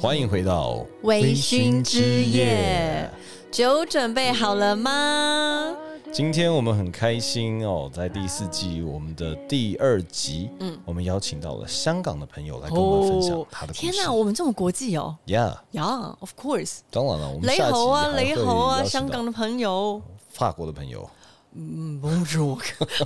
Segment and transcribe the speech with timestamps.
[0.00, 3.10] 欢迎回到微醺之夜，
[3.50, 5.76] 酒准备好了吗？
[6.10, 13.80] 今天我们很开心哦，在第四季我们的第二集，嗯，我们邀请到了香港的朋友来跟我们分享他的故事。
[13.80, 21.10] 天哪，我们这么国际哦！Yeah，yeah，of course，当然了，我们雷猴啊，雷猴啊，香港的朋友，法国的朋友，
[21.54, 22.58] 嗯，Bonjour，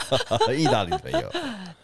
[0.54, 1.30] 意大利的朋友，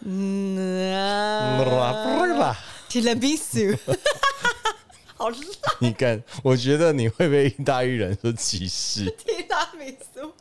[0.05, 2.57] 嗯啊
[2.89, 3.59] 提拉米苏。
[5.16, 5.39] 好烂！
[5.80, 9.05] 你看，我觉得你会被意大利人所歧视。
[9.19, 10.33] 提拉米苏。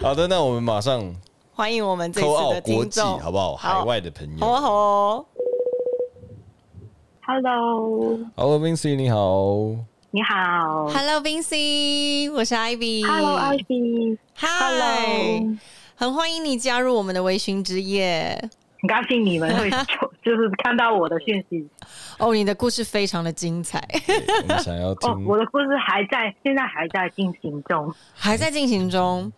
[0.00, 1.14] 好的，那我们马上
[1.52, 3.56] 欢迎我们这次的国际，好不好？
[3.56, 5.26] 海外的朋友，好啊，好哦。
[7.26, 9.76] Hello，Hello，Vincy，你好。
[10.14, 13.04] 你好，Hello，Vincy，我是 Ivy。
[13.04, 15.56] Hello，Ivy，Hello，
[15.96, 18.40] 很欢迎你加入我们的微醺之夜。
[18.80, 19.76] 很高兴你们会就
[20.22, 21.68] 就是看到我的讯息
[22.20, 23.84] 哦，你的故事非常的精彩。
[24.42, 29.32] 我们想要听，我的故事还在，现在还在进行中，还在进行中。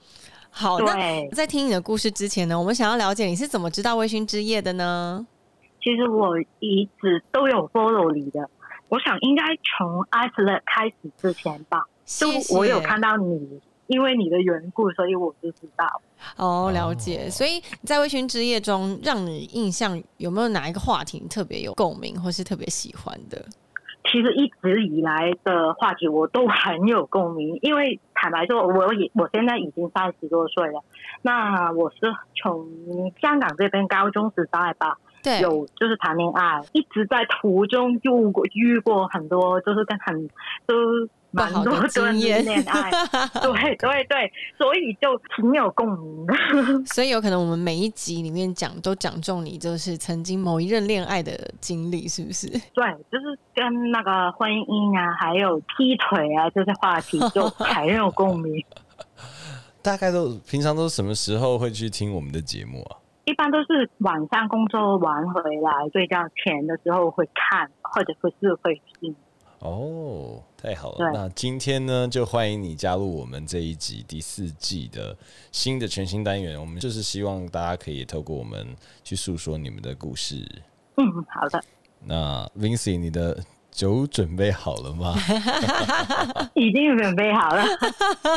[0.51, 5.27] 好，那在听你的故事之前呢，我们想要了解你是怎么知道微醺之夜的呢？
[5.83, 8.51] 其实我一直都有 follow 你的，
[8.89, 13.61] 我想应该从 i s l a 开始之前吧，就我有看到你。
[13.89, 15.87] 因为你的缘故，所以我就知道。
[16.37, 17.31] 哦，了解。
[17.31, 23.47] 所以在微醺之夜中，让你印象有没有哪一个话题特别有共鸣，或是特别喜欢的？
[24.11, 30.83] 其实一直以来的话题我都很有共鸣，因为坦白说，我也我现在已经三十多岁了。
[31.23, 32.67] 那我是从
[33.21, 40.29] 香港这边高中时代吧，对，有就是谈恋爱，一直在途中遇过遇过很多，就是跟很
[40.67, 40.75] 都。
[41.33, 42.91] 蛮多经验恋爱，
[43.43, 46.35] 对对对，所以就挺有共鸣的。
[46.87, 52.49] 所以有可能我们每一集里面讲都讲中你，就是曾经某一任恋爱的经历，是不是？
[52.49, 58.65] 对，就是跟那个婚姻啊，还有劈腿啊这些话题，就很有共鸣。
[59.83, 62.97] 大概都平常都什么时候会去听我们的节目啊？
[63.27, 69.15] 一般都是晚上工作完回来睡觉前的时候会看，或者不是会听。
[69.59, 71.11] 哦，太好了！
[71.13, 75.17] 那今天呢，就欢迎你加入我们这一集第四季的
[75.51, 76.61] 新的全新单元。
[76.61, 78.65] 我们就是希望大家可以透过我们
[79.03, 80.47] 去诉说你们的故事。
[80.97, 81.61] 嗯，好的。
[82.05, 85.17] 那 Vincy，你的酒准备好了吗？
[86.55, 87.65] 已经准备好了。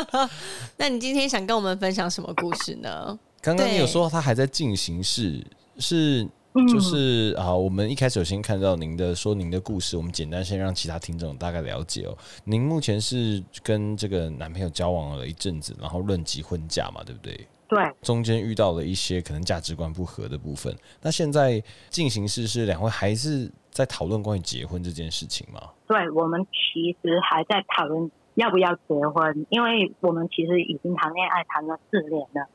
[0.76, 3.16] 那你今天想跟我们分享什么故事呢？
[3.40, 5.44] 刚刚你有说他还在进行式，
[5.78, 6.28] 是？
[6.68, 12.18] 就是啊，我们一开始有先看到您的说您的故事，我们简单先让其他听众大概了解哦。
[12.42, 17.46] 您目前是跟这个男朋友交往了一阵子，然后论及婚嫁嘛，对不对？
[17.68, 17.78] 对。
[18.02, 25.70] 中间遇到了一些可能价值观不合的部分，那现在进行式是两位还是在讨论关于结婚这件事情吗？
[25.86, 32.48] 对，我们其实还在讨论要不要结婚，因为我们其实已经谈恋爱谈了四年了。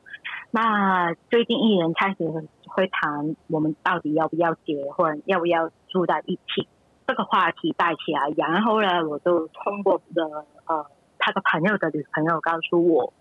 [0.50, 6.66] 那最近艺人开始会谈我们到底要不要结婚，要不要住在一起
[7.06, 10.24] 这个话题带起来，然后呢，我就通过的
[10.66, 10.86] 呃
[11.18, 13.12] 他的朋友的女朋友告诉我，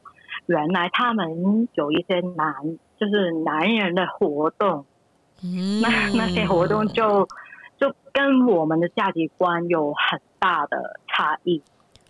[0.45, 4.85] 原来他们有一些男就是男人的活动，
[5.81, 7.27] 那那些活动就
[7.77, 11.61] 就跟我们的价值观有很大的差异。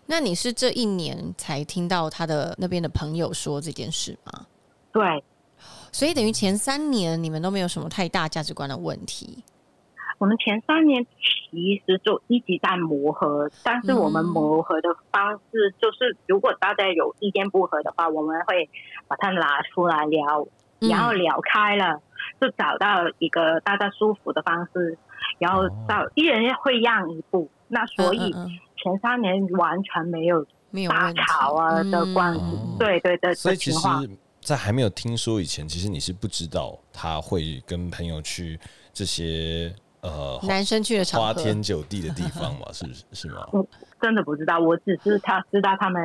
[0.05, 4.45] 那你是这一年才听到他的那边的朋友说这件事吗？
[4.95, 5.21] 对，
[5.91, 9.43] 所以等于前三年你们都没有什么太大价值观的问题。
[10.19, 11.05] 我们前三年
[11.51, 18.69] 其实就一直在磨合，但是我们磨合的方式就是，如果大家有意见不合的话，我们会
[19.09, 20.47] 把它拿出来聊，
[20.79, 21.99] 然后聊开了，
[22.39, 24.97] 就找到一个大家舒服的方式，
[25.39, 27.49] 然后到一人会让一步。
[27.67, 28.31] 那所以
[28.77, 30.45] 前三年完全没有
[30.87, 32.41] 大吵啊的关系，
[32.79, 33.77] 对对对，所以其实。
[34.45, 38.59] 在还没有听说以前，其实你是不知道他会跟朋友去
[38.93, 42.67] 这些呃男生去的花天酒地的地方嘛？
[42.71, 43.47] 是是是吗？
[43.51, 43.67] 我
[43.99, 45.99] 真的不知道，我只是他知道他们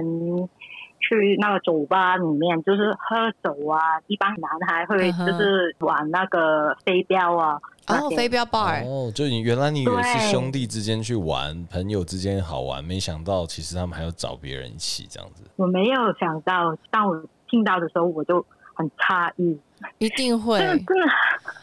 [0.98, 15.42] 去那个酒吧里面就是喝酒啊，一般男孩会就是玩那个飞镖啊，哦，飞镖 bar 哦，就你原来你以为是兄弟之间去玩，朋友之间好玩，没想到其实他们还要找别人一起这样子。
[15.56, 17.22] 我没有想到，但我。
[17.50, 18.44] 听到的时候我就
[18.74, 19.58] 很诧异，
[19.98, 20.94] 一定会，真的，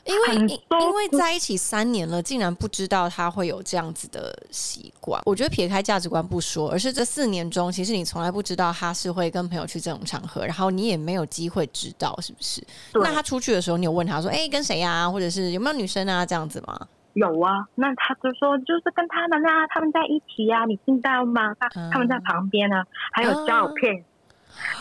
[0.06, 5.20] 因为因为在一起三年了，竟然不知道他会有这样子的习惯。
[5.26, 12.62] 我觉得撇开价值观不说，而是这四年中，其实你从来不知道他是会跟朋友去这种场合，然后你也没有机会知道是不是？
[12.94, 16.80] 那他出去的时候，你有问他说：“哎、跟谁呀、或者是有没有女生啊？”这样子吗？
[17.14, 21.56] 有啊，那他就说就是跟他们啊，他们在一起啊，你听到吗？
[21.60, 24.06] 他、嗯他们在旁边啊，还有照片。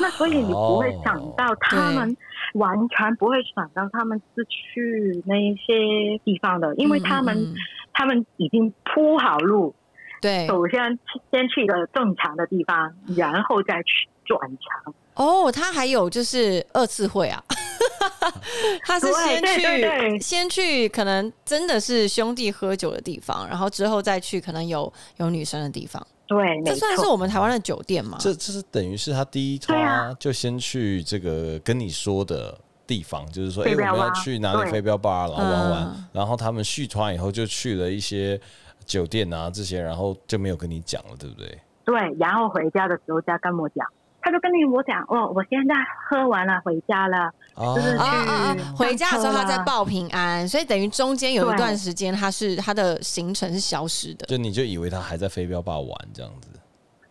[0.00, 2.16] 那所以你不会想到他们，
[2.54, 7.56] 完全不会想到他们是去那些地方的，因为他们、嗯嗯嗯。
[7.98, 9.74] 他们已经铺好路，
[10.20, 10.46] 对。
[10.46, 10.98] 首先
[11.32, 14.94] 先去一个正常的地方，然后再去转场。
[15.14, 17.42] 哦，他还有就是二次会啊，
[18.84, 20.20] 他是先去对对去对。
[20.20, 26.06] 先去可能真的是兄弟喝酒的地方，然后之后再去可能有有女生的地方。
[26.26, 28.18] 对，没这算是，我们台湾的酒店吗？
[28.20, 30.08] 这这是等于是他第一趟啊。
[30.08, 36.04] 他就先去这个跟你说的地方，就是说，哎、我们要去哪里飞镖吧，然后玩玩，嗯。
[36.12, 38.40] 然后他们续团以后就去了一些
[38.84, 41.46] 酒店啊这些，然后就没有跟你讲了，对不对？
[41.84, 43.86] 对，然后回家的时候再跟我讲，
[44.26, 45.74] 他就跟你我讲，哦，我现在
[46.10, 47.30] 喝完了，回家了。
[47.54, 48.56] 哦就是啊啊啊！
[48.76, 54.26] 回家的时候他在报平安，所以等于中间有一段时间他是他的行程是消失的。
[54.26, 56.50] 就你就以为他还在飞镖吧玩这样子，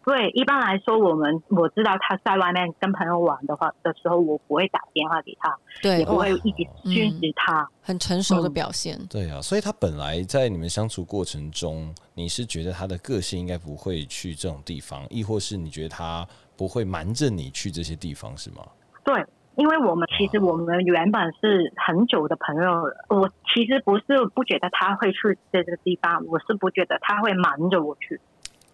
[0.04, 7.66] 对，一般来说，我们我知道他在外面跟朋友玩的话的时候，我不会打电话给他，对也，不会一直讯息他。
[7.82, 9.00] 很成熟的嗯表现。
[9.10, 16.28] 对啊，所以他本来在你们相处过程中，你是觉得他的个性应该不会去这种地方，亦或是你觉得他
[16.58, 18.66] 不会瞒着你去这些地方，是吗？
[19.04, 19.26] 对，
[19.56, 22.72] 因为我们其实我们原本是很久的朋友，
[23.10, 24.04] 我其实不是
[24.34, 28.20] 不觉得他会去这个地方，我是不觉得他会瞒着我去。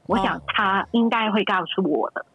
[0.07, 2.25] 我想哦他应该会告诉我的。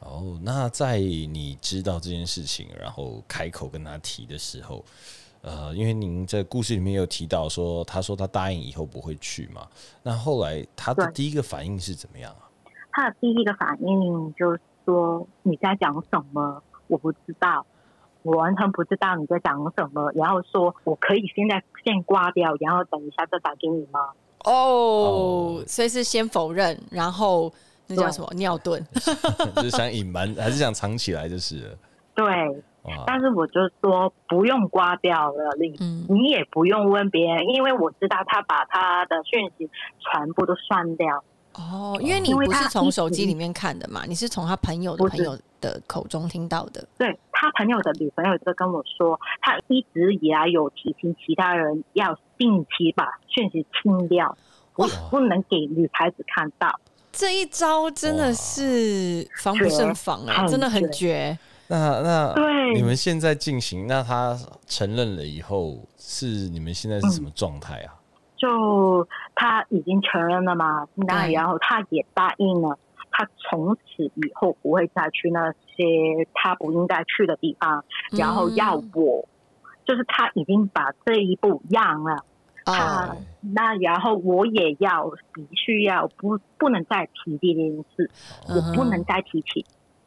[0.00, 4.84] 哦，那在你知道这件事情，然后开口跟他提的时候，
[5.42, 9.66] 呃，因为您在故事里面有提到说，他说他答应以后不会去嘛，
[10.02, 12.48] 那后来他的第一个反应是怎么样啊？
[12.92, 17.66] 他的第一个反应就是说你在讲什么，我不知道，
[18.22, 20.10] 我完全不知道你在讲什么。
[20.14, 24.00] 然后说我可以现在先挂掉，然后等一下再打给你吗？
[24.46, 27.52] 哦，所以是先否认，然后
[27.86, 28.82] 那叫什么尿遁？
[29.56, 31.76] 就是想隐瞒，还是想藏起来就是了？
[32.14, 32.26] 对，
[33.06, 39.68] 但是我就说不用挂掉了，你嗯你也不用问别人，因为我知道他把他的讯息
[40.00, 41.22] 全部都删掉。
[41.58, 46.86] 哦，因为你不是从手机里面看的嘛，你是从他朋友的朋友的口中听到的。
[46.96, 54.36] 对他朋友的女朋友就跟我说，他一直以来有提醒其他人要定期把讯息清掉，
[54.76, 56.80] 我不能给女孩子看到。
[57.10, 61.36] 这一招真的是防不胜防哎、绝真的很很绝。
[61.66, 67.97] 那那对你们现在进行，那他承认了以后，是你们现在是什么状态啊？
[68.38, 72.78] 就他已经承认了嘛，那然后他也答应了，
[73.10, 79.28] 他从此以后不会再去那些他不应该去的地方，然后要嗯我，
[79.84, 82.14] 就是他已经把这一步让了。
[82.14, 82.24] 哦
[82.70, 88.10] 他那然后我也要必须要不不能再提这件事，
[88.46, 89.64] 我不能再提起。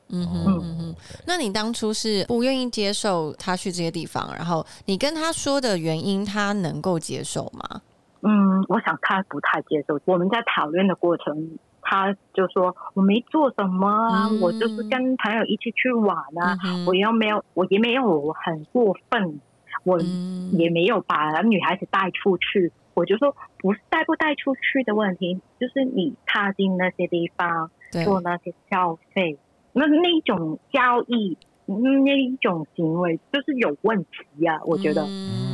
[0.09, 0.95] 嗯嗯哼，
[1.25, 7.81] 那你当初是不愿意接受他去这些地方，然后你跟他说的原因，他能够接受吗？
[8.21, 9.99] 嗯，我想他不太接受。
[10.05, 19.41] 我们在讨论的过程，他就说我没做什么啊，嗯我就是跟朋友一起去玩啊，嗯我又没有，我也没有很过分，
[19.83, 22.71] 我嗯也没有把女孩子带出去。
[22.93, 27.71] 我就说不是带不带出去的问题，就是你踏进那些地方，
[28.03, 29.39] 做那些消费，
[29.73, 31.37] 那那一种交易，
[31.67, 34.09] 嗯那一种行为就是有问题
[34.39, 35.03] 呀、我觉得。
[35.03, 35.50] 嗯，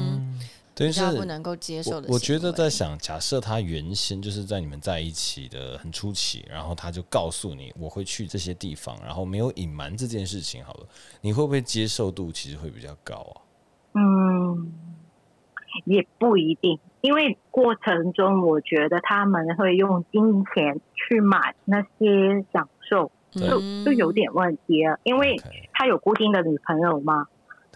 [0.77, 10.85] 等于是比较不能够接受的我我觉得在想，假设他原先就是在你们在一起的很初期，然后他就告诉你我会去这些地方，然后没有隐瞒这件事情，好了，
[11.21, 13.41] 你会不会接受度其实会比较高啊？
[13.95, 14.71] 嗯，
[15.85, 24.99] 也不一定，因为过程中我觉得他们会用金钱去买那些享受，就嗯就有点问题了。
[25.03, 25.35] 因为
[25.73, 27.25] 他有固定的女朋友嘛，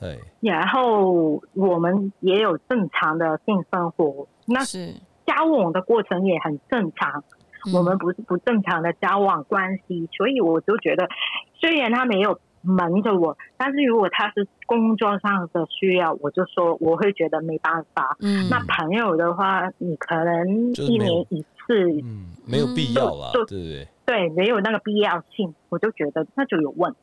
[0.02, 4.94] 对，然后我们也有正常的性生活，那是
[5.26, 7.24] 交往的过程也很正常。
[7.64, 11.08] 嗯我们不是不正常的交往关系，所以我就觉得，
[11.54, 18.18] 虽然他没有瞒着我，但是如果他是工作上的需要，我就说我会觉得没办法。
[18.20, 23.88] 嗯那朋友的话，你可能一年一次，嗯，没有必要啦，就对对？
[24.08, 26.98] 对，没有那个必要性，我就觉得那就有问题。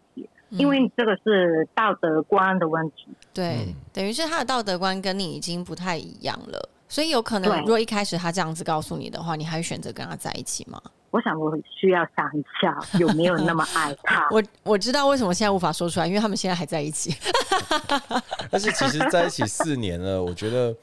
[0.51, 3.07] 因为这个是道德观的问题。
[3.33, 10.81] 对，嗯等于是他的道德观跟你已经不太一样了，所以有可能，如果一开始他这样子告诉你的话，你还会选择跟他在一起吗？
[11.11, 14.29] 我想我需要想一下，有没有那么爱他？
[14.33, 17.15] 我我知道为什么现在无法说出来，因为他们现在还在一起。
[18.51, 20.75] 但是其实在一起四年了，我觉得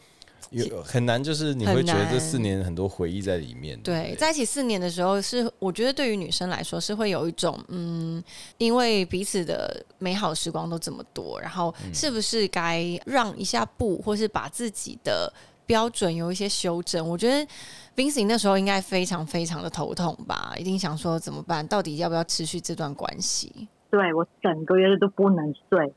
[0.63, 3.79] 有很难，就是你会觉得这四年很多回忆在里面。
[3.81, 8.24] 对，不在一起四年的时候是，我觉得对于女生来说是会有一种，嗯，
[8.57, 15.31] 因为彼此的美好时光都这么多，然后是不是该让一下步，或是把自己的
[15.65, 17.07] 标准有一些修正？
[17.07, 17.47] 我觉得
[17.95, 23.67] Vincent 那时候应该非常非常的头痛吧，一定想说怎么办，到底要不要持续这段关系？
[23.91, 25.93] 对我整个月都不能睡，哦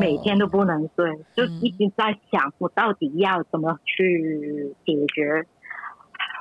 [0.00, 5.46] 每天都不能睡，就一直在想我到底要怎么去解决，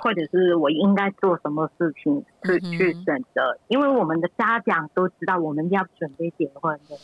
[0.01, 6.96] 或者是我应该做什么事情去、嗯去选择，因为我们的家长都知道我们要准备结婚的。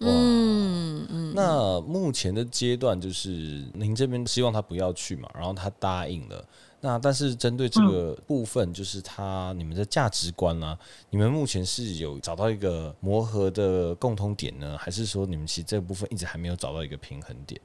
[0.00, 3.30] 嗯嗯，那目前的阶段就是
[3.74, 6.44] 您这边希望他不要去嘛，然后他答应了。
[6.80, 10.78] 那但是针对这个部分，就是他你们的价值观啊，
[11.10, 17.60] 你们目前是有找到一个磨合的共通点呢，还是说你们其实这部分一直还没有找到一个平衡点？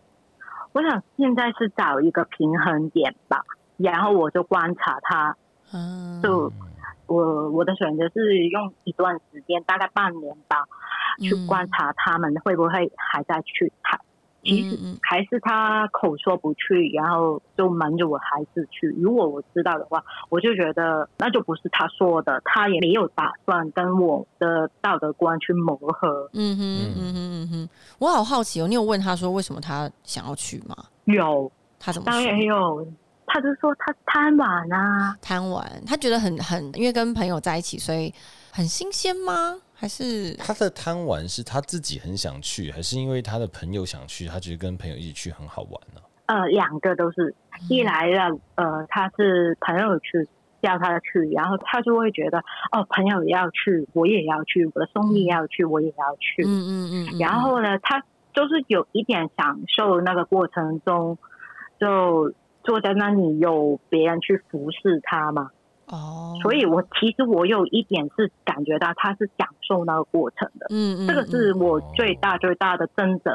[0.72, 3.44] 我想现在是找一个平衡点吧，
[3.78, 5.38] 然后我就观察他，
[5.72, 6.52] 嗯就
[7.06, 10.66] 我我的选择是用一段时间，大概半年吧，
[11.20, 14.00] 去嗯观察他们会不会还在去谈。
[14.44, 18.88] 其实嗯嗯还是他口说不去，然后就瞒着我孩子去。
[19.00, 26.30] 如果我知道的话，我就觉得那就不是他说的，他也没有打算跟我的道德观去磨合。
[26.34, 26.64] 嗯哼
[26.98, 27.70] 嗯哼嗯哼，
[28.00, 30.76] 我好好奇哦，你有问他说为什么他想要去吗？
[31.06, 32.46] 有，他怎么当然说？
[32.46, 32.88] 有，
[33.26, 38.14] 他就说他贪玩啊，贪玩，他觉得很很，因为跟朋友在一起，所以
[38.52, 39.56] 很新鲜吗？
[39.74, 47.36] 还是他的贪玩是他自己很想去，还是因为他的朋友想去，他觉得跟朋友一起去很好玩呢、呃，两个都是。
[47.70, 50.28] 一来了，呃，他是朋友去
[50.60, 52.40] 叫他去，然后他就会觉得，
[52.72, 56.42] 哦，朋友也要去，我也要去，我的兄弟要去，我也要去。
[56.44, 58.04] 嗯嗯嗯嗯，然后呢，他
[58.34, 61.18] 就是有一点享受那个过程中，
[61.80, 65.52] 就坐在那里有别人去服侍他嘛。
[65.94, 73.30] 哦，所以我其实我有一点是感觉到他是享受那个过程的，嗯嗯，这个是我最大最大的争执。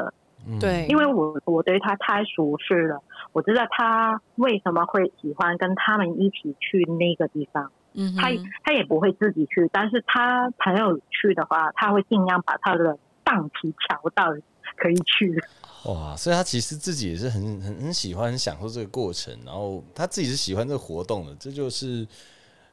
[0.47, 3.01] 嗯对，因为我我对他太熟悉了，
[3.33, 7.71] 我知道他为什么会喜欢跟他们一起去那个地方。
[7.93, 8.29] 嗯他
[8.63, 14.31] 他也不会自己去，但是他朋友去的话，他会尽量把他的档期调到
[14.77, 15.41] 可以去。
[15.85, 22.07] 哇，所以他其实自己也是很很很喜欢享受这个过程，然后他自己是喜欢这个活动的，这就是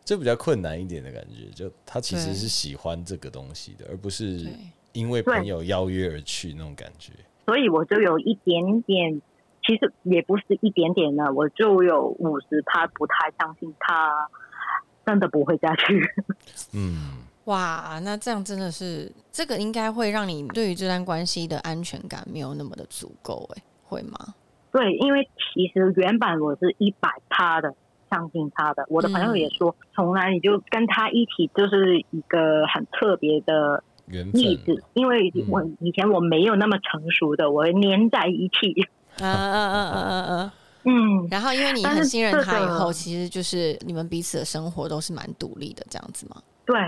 [0.06, 1.50] 这比较困难一点的感觉。
[1.54, 4.48] 就他其实是喜欢这个东西的，而不是
[4.92, 7.12] 因为朋友邀约而去那种感觉。
[7.44, 9.20] 所以我就有一点点，
[9.66, 14.28] 其实也不是一点点呢，我就有五十趴不太相信他
[15.04, 16.00] 真的不会再去。
[16.72, 24.34] 嗯，哇，那这样真的是这个应该会让你对于这段关系的安全感没有那么的足够，哎，会吗？
[24.72, 27.72] 对，因为其实原版我是一百趴的
[28.10, 38.74] 相信他的，我的朋友也说，从来你就跟他一起就是一个很特别的例子，因为我以前我没有那么成熟的，我会黏在一起。
[39.18, 40.50] 嗯嗯嗯嗯嗯嗯。
[40.88, 46.36] 嗯，然后因为你很信任他以后，其实就是你们彼此的生活都是蛮独立的这样子嘛。
[46.64, 46.78] 对，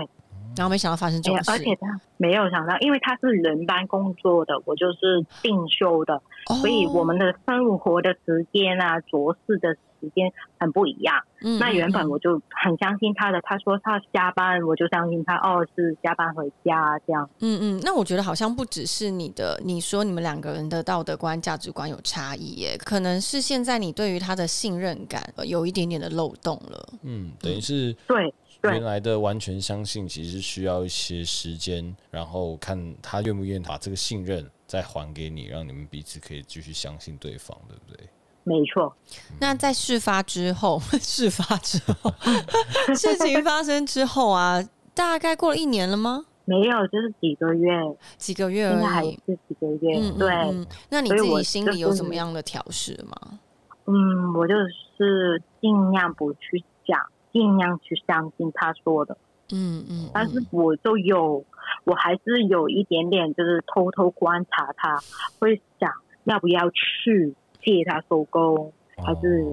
[0.55, 6.13] 然后没想到发生这哎种事，而且他没有想到，因为他是轮班工作的，我就是定休的，
[6.49, 6.55] 哦。
[6.61, 11.15] 所以我们的生活的时间啊、做事的时间很不一样。
[11.41, 17.29] 嗯那原本嗯我就很相信他的，他说他加班，我就相信他哦是加班回家这样。
[17.39, 26.93] 嗯嗯，那我觉得好像不只是你的，你说你们两个人的道德观、价值观有差异耶，可能是现在你对于他的信任感呃有一点点的漏洞了。
[27.03, 38.09] 嗯，等于是对对原来的完全相信，其实需要一些时间，然后看他愿不愿意把这个信任再还给你，让你们彼此可以继续相信对方，对不对？
[38.43, 38.95] 没错，
[39.39, 42.11] 那在事发之后， 事发之后，
[42.95, 46.25] 事情发生之后啊，大概过了一年了吗？
[46.45, 47.69] 没有就是几个月，
[48.17, 49.19] 几个月而已。
[49.27, 49.99] 是几个月。
[49.99, 53.39] 嗯，对，嗯嗯那你自己心里有什么是样的调试吗？
[53.85, 54.55] 嗯，我就
[54.97, 56.99] 是尽量不去讲，
[57.31, 59.15] 尽量去相信他说的。
[59.51, 61.45] 嗯嗯，但是嗯我就有，
[61.83, 64.97] 我还是有一点点，就是偷偷观察他，
[65.39, 65.91] 会想
[66.23, 69.45] 要不要去借他收工，还是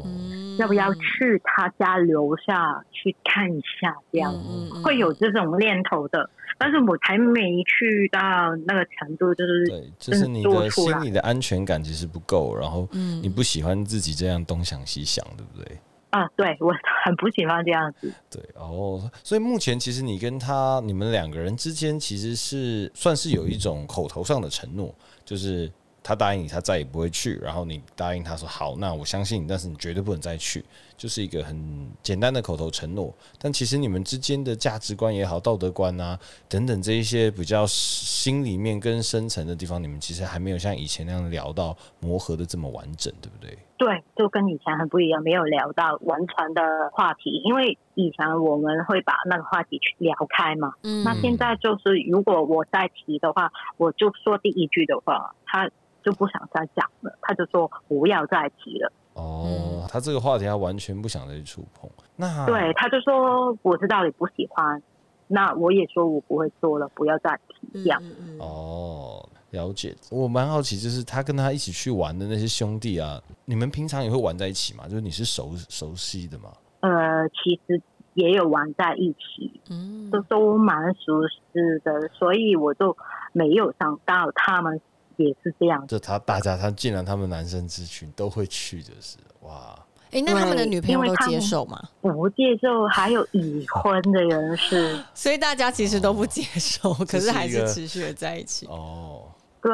[0.58, 3.96] 要不要去他家楼下去看一下？
[4.12, 8.20] 这样嗯会有这种念头的，但是我还没去到
[8.66, 15.78] 那个程度，就是对，就是你的心里的安全感其实不够，然后你不喜欢自己这样东想西想，对不对？
[16.10, 16.72] 啊，对我
[17.04, 18.10] 很不喜欢这样子。
[18.30, 24.94] 对哦，所以目前其实你跟他你们两个人之间其实是算是有一种口头上的承诺，
[25.26, 25.70] 就是
[26.06, 30.64] 他答应你他再也不会去，然后你答应他说好，那我相信你，但是你绝对不能再去，
[30.96, 33.12] 就是一个很简单的口头承诺。
[33.38, 43.56] 但其实你们之间的价值观也好、道德观啊等等这一些比较心里面更深层的地方，你们其实还没有像以前那样聊到磨合的这么完整，对不对？
[43.78, 46.62] 对，就跟以前很不一样，没有聊到完全的
[46.92, 50.72] 话题，因为以前我们会把那个话题去聊开嘛。
[50.82, 55.68] 嗯那现在就是，如果我再提的话，我就说第一句的话，他
[56.02, 58.90] 就不想再讲了，他就说不要再提了。
[59.16, 61.90] 哦，他这个话题他完全不想再去触碰。
[62.14, 64.80] 那对，他就说我知道你不喜欢，
[65.26, 67.98] 那我也说我不会做了，不要再提这样。
[68.02, 69.96] 嗯嗯哦，了解。
[70.10, 74.84] 我蛮好奇，就是他跟他一起去玩的那些兄弟啊，你们平常也会玩在一起吗？
[74.86, 76.50] 就是你是熟熟悉的吗？
[76.80, 77.80] 呃，其实
[78.14, 81.40] 也有玩在一起，嗯都都蛮熟悉
[81.82, 82.96] 的，所以我就
[83.32, 84.78] 没有想到他们
[85.16, 85.86] 也是这样。
[85.86, 89.78] 就他大家他竟然他们男生之群都会去，就是哇，
[90.12, 91.80] 哎，那他们的女朋友都接受吗？
[92.00, 98.66] 不接受，还有已婚的人是， 所以大家其实都不接受，可是还是持续的在一起。
[98.66, 99.22] 哦，
[99.60, 99.72] 对，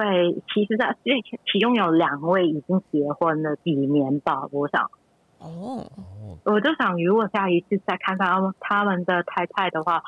[0.52, 1.22] 其实在因为
[1.52, 4.90] 其中有两位已经结婚了几年吧，我想，
[5.38, 5.84] 哦，
[6.44, 10.02] 我就想，如果下一次再看到他们的太太的话，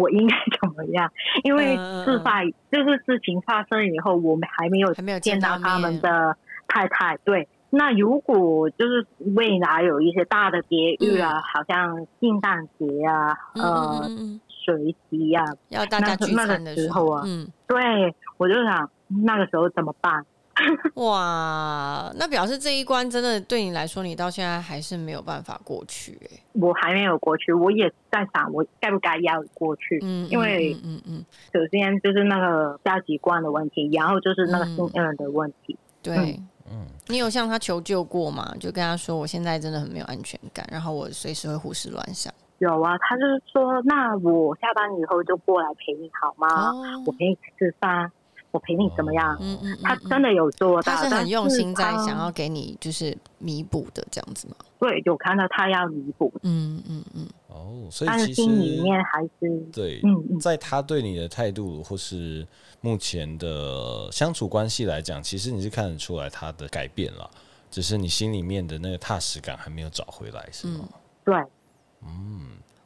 [0.00, 1.12] 我应该怎么样？
[1.44, 6.34] 因为嗯事发就是事情发生以后，我们还没有还没有见到他们的
[6.66, 7.16] 太太。
[7.18, 18.90] 对，那如果就是未来有一些大的节日啊，好像圣诞节啊，嗯呃，水席啊，要大家聚那个餐的时时候啊嗯，对我就想
[19.24, 20.24] 那个时候怎么办？
[20.94, 29.98] 哇，那表示这一关真的对你来说，你到现在还是没有办法过去、欸，我还没有过去，我也在想我该不该要过去。
[30.02, 35.78] 嗯，因为嗯嗯嗯，首先就是那个价值观的问题，然后就是那个嗯信任的问题。
[36.02, 36.40] 对。
[36.72, 38.54] 嗯，你有向他求救过吗？
[38.60, 42.32] 就跟他说，我现在真的很没有安全感，然后我随时会胡思乱想。
[42.58, 46.70] 有啊，他就是说，那我下班以后就过来陪你好吗？
[46.70, 48.12] 哦我陪你吃饭，
[48.52, 49.36] 我陪你怎么样？
[49.40, 54.56] 嗯嗯，嗯他真的有做到，他是很用心在想要给你就是弥补的这样子吗？
[54.78, 62.46] 对，有看到他要弥补，嗯嗯嗯，哦，所以其心里实面还是对，嗯嗯在他对你的态度或是
[62.80, 67.30] 目前的相处关系来讲，其实你是看得出来他的改变了，
[67.70, 70.88] 只是你心里面的那个踏实感还没有找回来，是吗？
[71.24, 71.36] 对，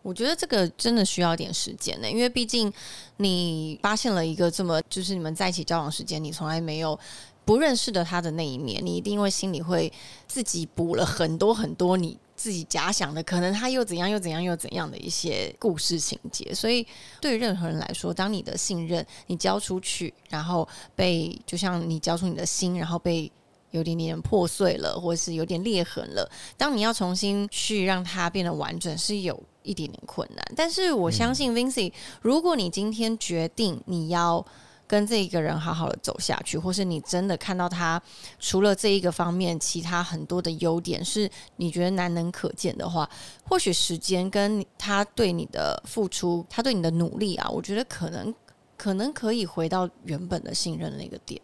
[0.05, 2.71] 我觉得这个真的需要点时间呢，因为毕竟
[3.17, 6.99] 你发现了一个这么就是你们在一起交往时间，你从来没有
[7.47, 9.91] 不认识的他的那一面，你一定会心里会
[10.29, 16.55] 自己补了很多很多你自己假想的，可能他又怎样又怎样又怎样的一些故事情节。
[16.55, 16.87] 所以
[17.19, 23.33] 对任何人来说，当你的信任你交出去，然后被就像你交出你的心，然后被
[23.71, 26.31] 有点点破碎了，或是有点裂痕了。
[26.59, 30.45] 当你要重新去让它变得完整，是有一点点困难。
[30.55, 34.45] 但是我相信 Vincy，、如果你今天决定你要
[34.87, 38.01] 跟这一个人好好的走下去，或是你真的看到他
[38.39, 43.09] 除了这一个方面，其他很多的优点是你觉得难能可见的话，
[43.49, 48.33] 或许时间跟你他对你的付出，他对你的努力啊，我觉得可能
[48.77, 51.41] 可能可以回到原本的信任那个点。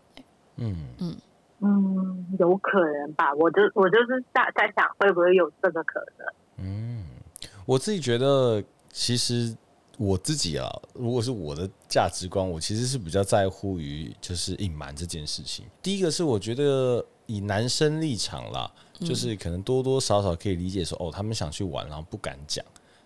[0.56, 1.16] 嗯，嗯，
[1.60, 3.32] 嗯有可能吧。
[3.34, 6.26] 我就我就是在在想，会不会有这个可能？
[7.70, 8.60] 我自己觉得，
[8.92, 9.56] 其实
[9.96, 15.64] 我自己啊，如果是我的价值观，我其实是比较在乎于就是隐瞒这件事情。
[15.80, 22.64] 第一个是我觉得以男生立场啦，就是可能多多少少可以理解说，哦，他们想去玩，然后不敢讲。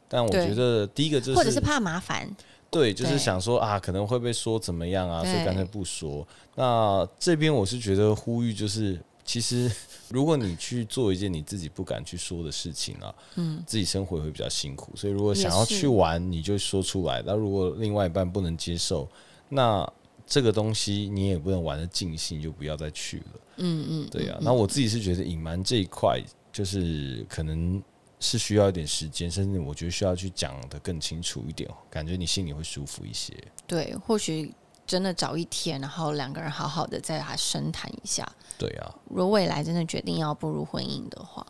[0.09, 2.27] 但我觉得第一个就是，或者是怕麻烦，
[2.71, 6.27] 对，就是想说啊，可能会被说怎么样啊，所以干脆不说。
[6.55, 9.71] 那这边我是觉得呼吁就是，其实
[10.11, 14.93] 如果你去做一件你自己不敢去说的事情啊，嗯，自己生活会比较辛苦。
[14.95, 17.23] 所以如果想要去玩，你就说出来。
[17.25, 19.09] 那如果另外一半不能接受，
[19.49, 19.91] 那
[20.27, 23.41] 这个东西你也不能玩的尽兴，就不要再去了。
[23.57, 27.83] 嗯嗯，对啊，嗯那我自己是觉得隐瞒这一块，就是可能
[28.21, 33.33] 是需要一点时间，甚至我觉得需要去讲的更清楚一点，感觉你心里会舒服一些。
[33.67, 34.53] 对，或许
[34.87, 38.27] 真的找一天，然后两个人好好的再来深谈一下。
[38.59, 41.47] 对啊，如果未来真的决定要步入婚姻的话，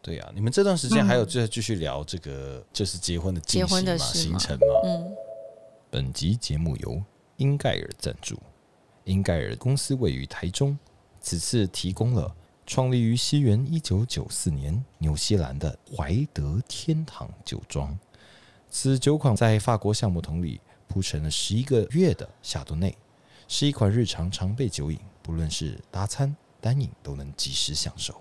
[0.00, 4.80] 对啊，你们这段时间还有再继续聊这个就是结婚的进结婚的行程嘛？
[4.84, 5.12] 嗯，
[5.90, 7.02] 本集节目由
[7.36, 8.38] 英盖尔赞助。
[9.04, 10.78] 英盖尔公司位于台中，
[11.20, 12.34] 此次提供了
[12.66, 17.98] 创立于西元一九九四年纽西兰的怀德天堂酒庄。
[18.70, 22.96] 此酒款在法国橡木桶里铺成了十一个月的夏多内，
[23.46, 28.14] 是一款日常常备酒饮，不论是搭餐、单饮都能及时享受。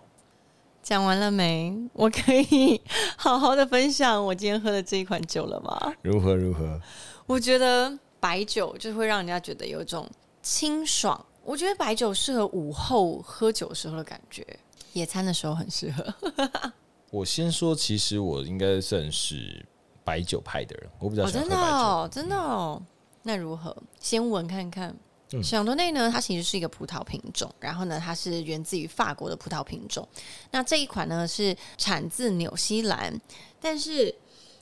[0.83, 1.75] 讲完了没？
[1.93, 2.79] 我可以
[3.17, 5.93] 好好的分享我今天喝的这一款酒了吗？
[6.01, 6.79] 如何如何？
[7.25, 10.09] 我觉得白酒就会让人家觉得有一种
[10.41, 11.25] 清爽。
[11.43, 14.45] 我觉得白酒适合午后喝酒时候的感觉，
[14.93, 16.13] 野餐的时候很适合。
[17.11, 19.65] 我先说，其实我应该算是
[20.07, 21.83] 白酒派的人，我比较哦，真的喜欢喝白酒。
[21.83, 22.81] 哦，真的哦。
[23.23, 23.75] 那如何？
[23.99, 24.95] 先闻看看。
[25.33, 30.07] 嗯响多内呢，它其实是一个葡萄品种，然后呢，它是源自于法国的葡萄品种。
[30.51, 33.13] 那这一款呢是产自纽西兰，
[33.59, 34.15] 但是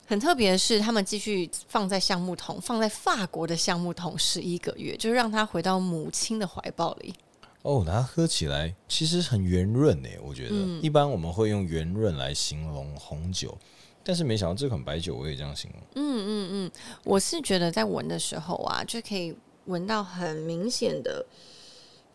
[0.07, 7.13] 很特别的是，他们继续放在橡木桶，放在法国的橡木桶十一个月，就是让它回到母亲的怀抱里。
[7.61, 13.55] 哦，它喝起来其实很圆润诶，我觉得、嗯一般我们会用圆润来形容红酒，
[14.05, 15.81] 但是没想到这款白酒我也这样形容。
[15.95, 16.71] 嗯嗯嗯，
[17.03, 21.25] 我是觉得在闻的时候啊，就可以闻到很明显的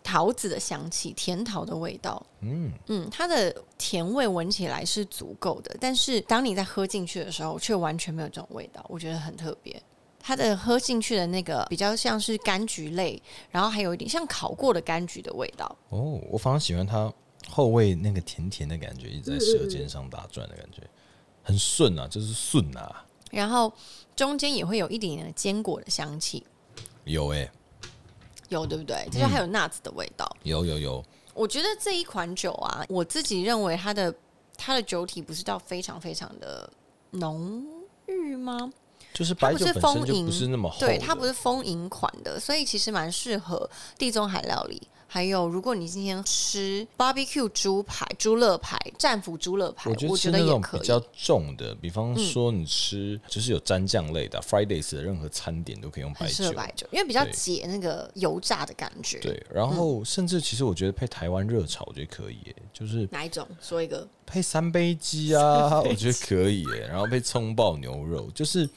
[0.03, 2.25] 桃子的香气，甜桃的味道。
[2.43, 9.83] 嗯，嗯，它的甜味闻起来是足够的，但是当你在喝进去的时候，却完全没有这种味道，我觉得很特别。
[10.23, 15.77] 它的喝进去的那个比较像是柑橘类，然后还有一点像烤过的柑橘的味道。
[15.89, 17.13] 哦，我反而喜欢它
[17.49, 20.83] 后味那个甜甜的感觉，一直在舌尖上打转的感觉，
[21.51, 23.05] 很顺啊，就是顺啊。
[23.31, 23.73] 然后
[24.17, 26.45] 中间也会有一点点的坚果的香气，
[27.05, 27.51] 有诶，
[28.49, 29.07] 有对不对？
[29.11, 30.29] 就是还有 nuts 的味道。
[30.43, 34.15] 有有有，我觉得这一款酒啊，我自己认为它的
[34.57, 36.69] 它的酒体不是到非常非常的
[37.11, 37.65] 浓
[38.07, 38.73] 郁吗？
[39.15, 44.89] 就是白酒本身不是那么厚，对，它不是丰盈款的，所以其实蛮适合地中海料理。
[45.13, 50.81] 还有，如果你今天吃 barbecue 猪排、猪肋排、战斧猪肋排，我觉得那也可以。
[50.81, 56.53] 嗯种比较重的，比方说你吃就是有蘸酱类的 Fridays 的任何餐点都可以用白酒。
[56.53, 63.45] 白酒，因为比较解那个油炸的感觉。，对，然后甚至其实我觉得配台湾热炒，我觉得可以耶，就是哪一种？
[63.61, 64.07] 说一个。
[64.25, 66.87] 配三杯鸡啊，我觉得可以耶。
[66.87, 68.69] 然后配葱爆牛肉，就是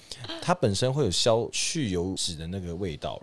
[0.41, 3.21] 它本身会有消去油脂的那个味道，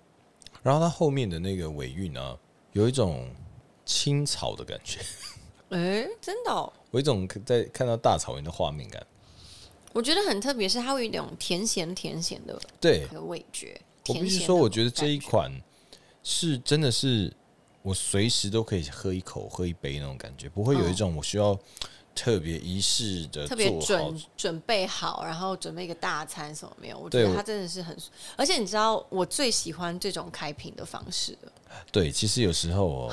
[0.62, 2.36] 然后它后面的那个尾韵呢，
[2.72, 3.28] 有一种
[3.84, 5.00] 青草的感觉，
[5.70, 9.04] 哎，真的、哦，有一种在看到大草原的画面感。
[9.92, 13.80] 我觉得很特别，是它会有一种甜咸甜咸的对那个味觉。
[14.08, 15.50] 我必须说，我觉得这一款
[16.22, 17.32] 是真的是
[17.82, 21.58] 我随时都可以喝一口、喝一杯那种感觉，不会有一种我需要
[22.14, 26.98] 特别仪式的特别准准备好，然后准备一个大餐什么没有？
[26.98, 27.96] 我觉得它真的是很，
[28.36, 31.52] 而且你知道，我最喜欢这种开瓶的方式了。
[31.92, 33.12] 对，其实有时候哦，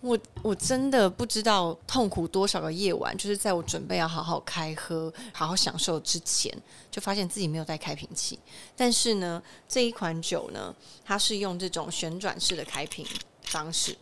[0.00, 6.52] 我我真的不知道痛苦多少个夜晚，就是在我准备要好好开喝、好好享受之前，
[6.90, 8.38] 就发现自己没有带开瓶器。
[8.76, 13.04] 但是呢，这一款酒呢，它是用这种旋转式的开瓶
[13.42, 13.96] 方式。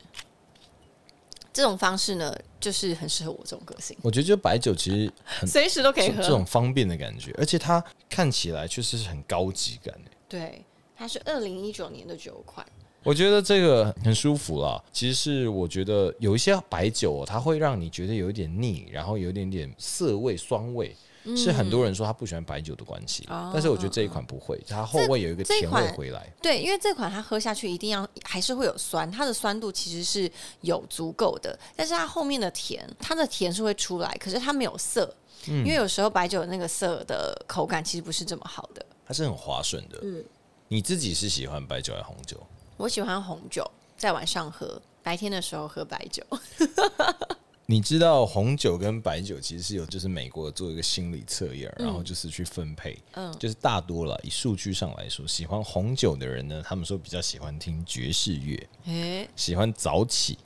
[1.53, 6.17] 这种方式呢，就是很适合我这种个性，我觉得就白酒其实很 随时都可以喝。
[6.17, 10.11] 这这种方便的感觉，而且它看起来确实是很高级感的。
[10.29, 10.65] 对，
[10.97, 12.67] 它是二零一九年的酒款。
[13.05, 14.83] 我觉得这个很舒服啦。
[14.93, 20.97] 其实是我觉得有一些白酒、哦，它会让你觉得有一点腻，然后有一点点涩味、酸味，
[21.37, 23.25] 是很多人说他不喜欢白酒的关系。
[23.29, 26.33] 哦但是我觉得这一款不会，它后味有一个甜味回来。
[26.43, 30.31] 对，因为这款它喝下去一定要还是会有酸，它的酸度其实是
[30.63, 35.15] 有足够的，但是它后面的甜，它的甜是会出来，可是它没有涩，
[35.49, 38.85] 嗯因为有时候白酒那个涩的口感其实不是这么好的。
[39.07, 39.99] 它是很滑顺的。
[40.03, 40.25] 嗯
[40.69, 42.41] 你自己是喜欢白酒还是红酒？
[42.77, 46.23] 我喜欢红酒，在晚上喝，白天的时候喝白酒。
[47.67, 53.33] 你知道红酒跟白酒其实是有，就是美国做一个心理测验，然后就是去分配，嗯。
[53.39, 60.37] 就是大多了以数据上来说，喜欢红酒的人呢，他们说比较喜欢听爵士乐，诶，喜欢早起，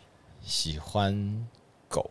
[0.43, 1.49] 喜欢
[1.89, 2.09] 狗，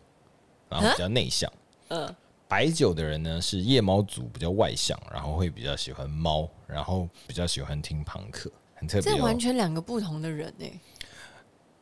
[0.68, 1.50] 然后比较内向。
[1.88, 2.14] 嗯，
[2.46, 9.38] 白酒的人呢是夜猫族，比较外向，然后会比较喜欢猫，然后比较喜欢听朋克，很特别、哦这完。
[9.38, 10.66] 全两个不同的人呢、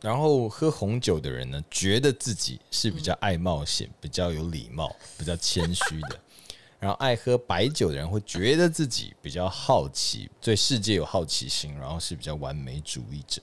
[0.00, 6.20] 然后喝红酒的人呢，觉得自己是比较爱冒险、比较有礼貌、比较谦虚的。
[6.78, 13.40] 然后爱喝白酒的人会觉得自己比较好奇，对世界有好奇心，然后是比较完美主义者，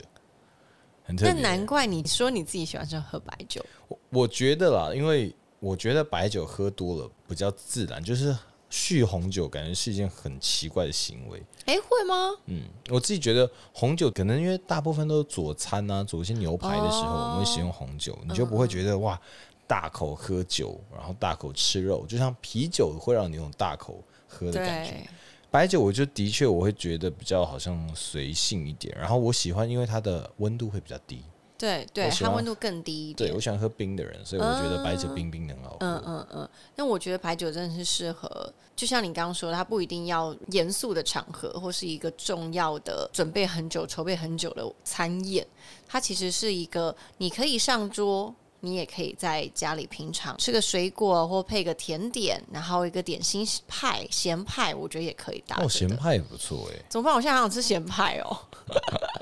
[1.03, 1.41] 很特那别。
[1.41, 8.37] 难怪你说你自己喜欢上喝白酒，我我觉得啦，因为我觉得白酒喝多了比较自然，就是
[8.73, 11.39] 酗红酒感觉是一件很奇怪的行为。
[11.65, 12.31] 哎，会吗？
[12.47, 19.19] 嗯，我自己觉得红酒可能因为大部分都是佐餐啊，佐一些牛排的时候，哦我们会使用红酒，你就不会觉得哇
[19.67, 25.07] 大口喝酒，然后大口吃肉，就像啤酒会让你有种大口喝的感觉。
[25.51, 31.21] 白酒我就的确我会觉得比较好像随性一点，然后我喜欢因为它的温度会比较低，
[31.63, 33.39] 对对，它温度更低一点对我。
[33.39, 35.77] 喜欢喝冰的人，所以我觉得白酒冰冰的很好喝。
[35.79, 45.47] 嗯嗯嗯，那我觉得白酒真的是适合，就像你刚刚说的，它不一定要严肃的场合，或是一个重要的准备很久、筹备很久的餐宴，
[45.87, 48.35] 它其实是一个你可以上桌。
[48.65, 55.69] 你也可以在家里平常，吃个水果或配个甜点，然后一个点心派、咸派，我觉得也可以搭哦，的。
[55.69, 57.13] 咸派也不错哎、怎么办？
[57.13, 58.37] 我现在好想吃咸派哦，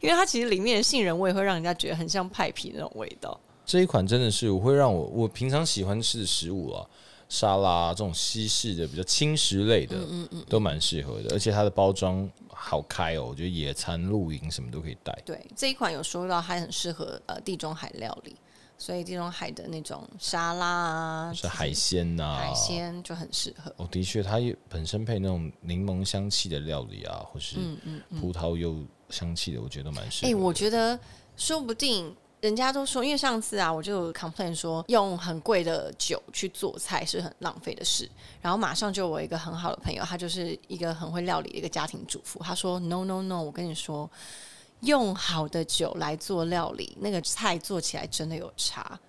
[0.00, 3.38] 因为它其实里面的杏仁味会让人家觉得很像派皮那种味道。
[3.64, 6.86] 这一款真的是我会让我我平常喜欢吃的食物啊，
[7.28, 15.12] 沙拉、啊、这种西式的比较轻食类的，嗯嗯，都蛮适合的，而且它的包装好开哦，我觉得野餐、露营什么都可以带。
[15.24, 18.36] 对，这一款有说到还很适合呃地中海料理，
[18.78, 23.74] 所以地中海的那种沙拉啊，是海鲜呐、海鲜就很适合。
[23.78, 28.20] 哦，的确，它也本身配那种柠檬香气的料理啊，或是嗯嗯嗯。
[28.20, 28.76] 葡萄柚
[29.10, 30.98] 香气的，我觉得蛮适哎、我觉得
[31.36, 32.14] 说不定。
[32.42, 38.08] 人家都说，因为上次啊，我就 complain 说用很贵的酒去做菜是很浪费的事。
[38.42, 44.08] 然后马上就我一个很好的朋友，他就是一个很会料理的一个家庭主妇，他说 no no no，我跟你说，
[44.80, 49.00] 用好的酒来做料理，那个菜做起来真的有差。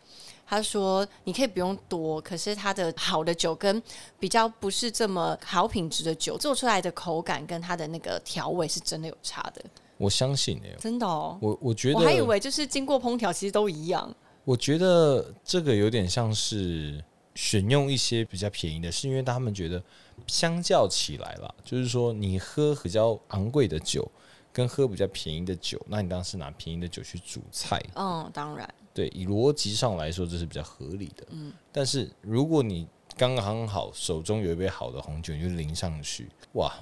[0.50, 3.84] 他说：“你可以不用多，可是它的好的酒跟
[4.18, 9.62] 比较不是这么好品质的酒做出来的口感跟它的那个调味是真的有差的，
[9.98, 11.38] 我相信哎、真的哦。
[11.42, 14.16] 我我觉得我还以为就是经过烹调，其实都一样。
[14.44, 17.04] 我觉得这个有点像是
[17.36, 19.82] 选用一些比较便宜的，是因为他们觉得
[20.26, 24.10] 相较起来啦，就是说你喝比较昂贵的酒，
[24.54, 27.78] 跟喝比较便宜的酒，那你当然是拿便宜的酒去煮菜。
[27.96, 31.28] 嗯，当然，对，以逻辑上来说，这是比较合理的。
[31.32, 36.74] 嗯，但是如果你刚刚好手中有一杯好的红酒，你就淋上去，哇，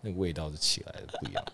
[0.00, 1.44] 那个味道就起来了，不一样。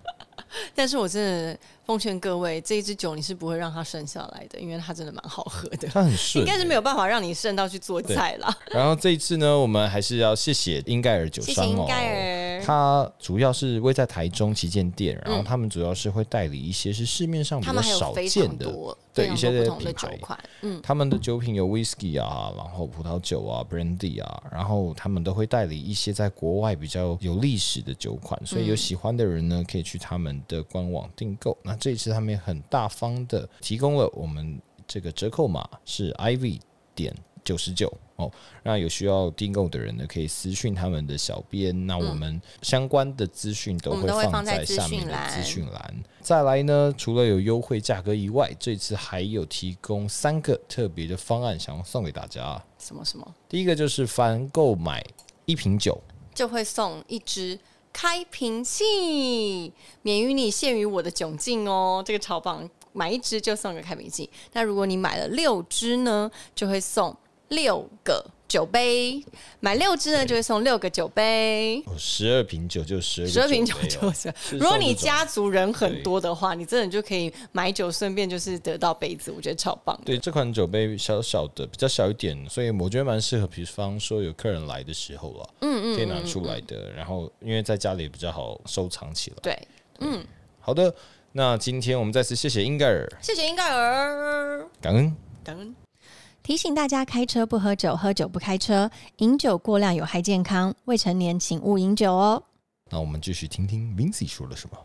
[0.74, 5.88] 但是我真的奉劝各位，这一支酒你是不会让它剩下来的，因为它真的蛮好喝的。
[5.88, 8.56] 它很顺、应该是没有办法让你剩到去做菜啦。
[8.70, 11.68] 然后这一次呢，我们还是要谢谢英盖尔酒谢商哦。
[11.68, 12.62] 谢英盖尔。
[12.64, 18.74] 它主要是位在台中旗舰店，然后嗯他们主要是会代理一些是市面上比较少见的，
[19.12, 31.56] 对一些不同的酒款，嗯，他们的酒品有 whisky 啊，然后葡萄酒啊，brandy 啊，然后他们都会代理一些在国外比较有历史的酒款，所以有喜欢的人呢，可以去他们的官网订购。
[31.62, 36.60] 那这一次他们也很大方的提供了我们这个折扣码是 IV
[36.94, 38.30] 点九十九哦。
[38.62, 45.94] 那有需要订购的人呢，可以私讯他们的小编，那我们相关的资讯都会放放在在下面的资讯栏。
[46.20, 52.60] 再来呢，除了有优惠价格以外，这次还有提供三个特别的方案，想要送给大家。
[52.78, 55.04] 什么什么第一个就是凡购买
[55.44, 56.00] 一瓶酒，
[56.34, 57.56] 就会送一支
[57.96, 62.02] 开瓶器，免于你陷于我的窘境哦。
[62.04, 64.28] 这个超棒，买一支就送个开瓶器。
[64.52, 67.16] 那如果你买了六支呢，就会送
[67.48, 69.22] 六个酒杯；
[69.60, 71.82] 买六支呢，就会送六个酒杯。
[71.86, 80.04] 哦，十二瓶酒就十二十二瓶酒就是，如果你家族人很多的话，你真的就可以买酒，顺便就是得到杯子，我觉得超棒的。
[80.04, 86.92] 对这款酒杯小小的，比较小一点，所以我觉得蛮适合，比方说有客人来的时候啊，嗯嗯，可以拿出来的。
[86.92, 89.36] 然后因为在家里比较好收藏起来。
[89.42, 89.68] 对，
[90.00, 90.24] 嗯
[90.60, 90.94] 好的，
[91.32, 95.14] 那今天我们再次谢谢英盖尔，谢谢英盖尔，感恩。
[95.44, 95.85] 感恩。
[96.46, 102.40] 提醒大家：开车不喝酒，喝酒不开车，饮酒过量有害健康，未成年请勿饮酒哦。
[102.88, 104.78] 那我们继续听听 Vincy 说了什么。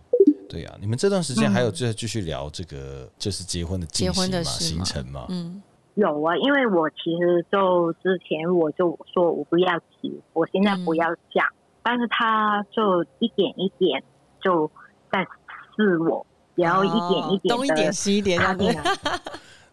[0.50, 5.28] 对呀、你们这段时间还有再继续聊这个，就是结婚的进结婚行嘛、的行程嘛？
[5.30, 5.62] 嗯，
[5.93, 11.45] 有啊，因为我其实就之前我就说我不要提，我现在不要讲，
[11.84, 14.04] 但是他就一点一点
[14.43, 14.67] 就
[15.12, 15.19] 在
[15.76, 18.41] 试我，然后一点一点的东一点西一点。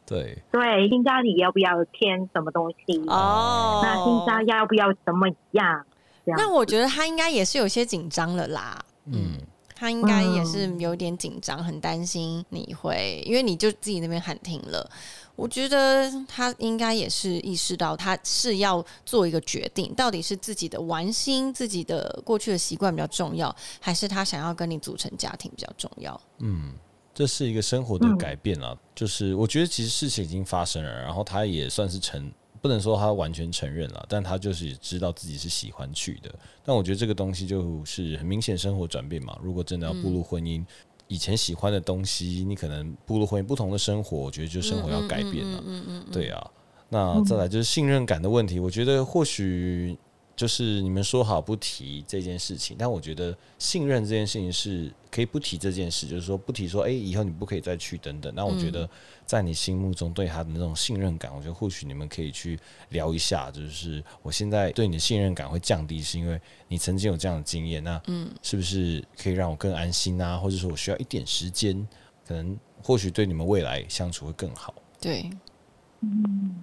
[0.09, 2.99] 对，对，新家里要不要添什么东西？
[3.09, 3.81] 哦。
[3.85, 5.85] 那新家要不要怎么样？
[6.25, 8.79] 那我觉得他应该也是有些紧张了啦。
[9.07, 9.38] 嗯，
[9.75, 14.90] 他应该也是有点紧张，很担心你会，因为你就自己那边喊停了。
[15.37, 26.21] 我觉得他应该也是意识到他是要做一个决定，到底是自己的玩心、自己的过去的习惯比较重要，还是他想要跟你组成家庭比较重要？
[27.18, 28.78] 这是一个生活的改变啦。
[28.94, 32.31] 就是我觉得其实事情已经发生了，然后他也算是承
[32.62, 36.33] 不能说他完全承认了，但他就是知道自己是喜欢去的。
[36.64, 39.37] 但我觉得这个东西就是很明显生活转变嘛。
[39.42, 40.64] 如果真的要步入婚姻，
[41.09, 45.61] 以前喜欢的东西，你可能步入婚姻不同的生活，我觉得就生活要改变了。
[45.66, 46.50] 嗯嗯，对啊。
[46.88, 49.98] 那再来就是信任感的问题，我觉得或许。
[50.38, 58.33] 就是你们说好不提这件事情，但我觉得信任这件事情是可以不提这件事，就是说不提说，哎，以后你不可以再去等等。
[58.37, 58.88] 那我觉得
[59.27, 62.57] 在你心目中对他的那种信任感，我觉得或许你们可以去
[62.90, 70.37] 聊一下，就是我现在对你的信任感会降低，是因为你曾经有这样的经验，那嗯，是不是可以让我更安心啊？
[70.37, 71.85] 或者说我需要一点时间，
[72.24, 74.72] 可能或许对你们未来相处会更好。
[75.01, 75.29] 对，
[76.03, 76.62] 嗯。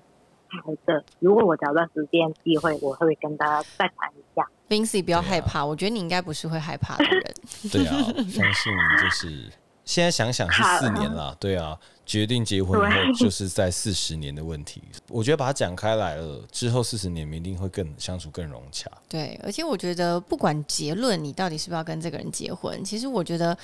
[0.63, 4.47] 好的，如果我找到时间机会，我会跟大家再谈一下。
[4.69, 7.33] Vincy，不要害怕，我觉得你应该不是会害怕的人。
[7.71, 7.93] 对啊，
[8.29, 9.51] 相信就是
[9.83, 11.77] 现在想想是四年了，对啊。
[12.05, 14.79] 决定结婚后，就是在四十年的问题。
[15.09, 18.87] 我觉得把它讲开来了之后，四十年一定会更相处更融洽。
[19.09, 23.57] 对，而且我觉得不管结论，你到底是不是要跟这个人结婚，其实我觉得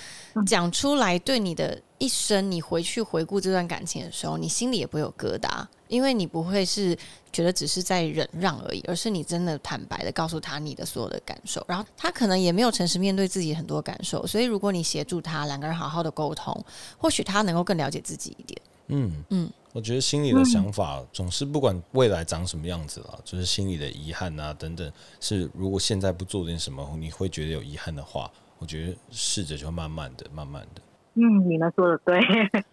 [0.47, 6.97] 讲出来，对你的一生，你回去回顾这段感情的时候，你心里也不会有疙瘩，因为你不会是
[7.31, 16.65] 觉得只是在忍让而已，而是你真的坦白的告诉他你的所有的感受，然后他可能也没有诚实面对自己很多感受，所以如果你协助他，两个人好好的沟通，
[16.97, 18.35] 或许他能够更了解自己。
[18.39, 30.81] 一点，嗯嗯，我觉得心里的想法总是不管未来长什么样子了，就是心里的遗憾啊等等，是如果现在不做点什么，你会觉得有遗憾的话，我觉得试着就慢慢的、慢慢的。
[31.15, 32.19] 嗯，你们说的对，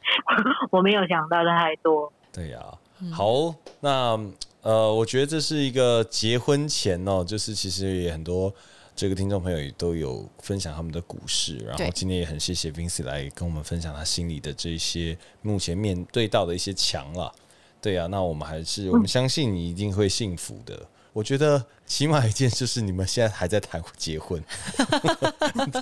[0.70, 2.12] 我没有想到的太多。
[2.32, 2.60] 对呀，
[3.12, 4.18] 好，那
[4.62, 8.52] 呃，我觉得这是一个结婚前哦，就是其实也很多。
[8.94, 17.32] 这个听众朋友也都有分享他们的故事，然后今天也很谢谢 Vincy 来跟我们分享他心里的这些目前面对到的一些墙了。
[17.80, 20.84] 对啊，那我们还是我们相信你一定会幸福的。
[21.18, 24.40] 我觉得起码一件就是你们现在还在谈结婚，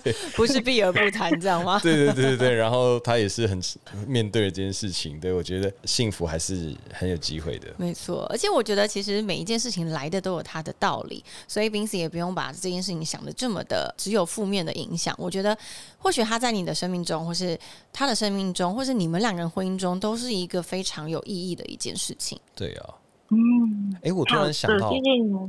[0.03, 1.79] 对， 不是避而不谈，这样吗？
[1.85, 2.55] 对对对对对。
[2.55, 3.61] 然后他也是很
[4.07, 7.69] 面对这件事情，对我觉得幸福还是很有机会的。
[7.77, 15.15] 没错，而且我觉得其实每一件事情来的都有它的道理，所以 Vincy 也不用把这件事情想的这么的只有负面的影响。
[15.19, 15.55] 我觉得
[15.99, 17.59] 或许他在你的生命中，或是
[17.93, 22.41] 他的生命中，或是你们两个人婚姻中，都是一个非常有意义的一件事情。
[22.55, 22.95] 对啊。
[23.31, 24.93] 嗯，哎，我突然想到，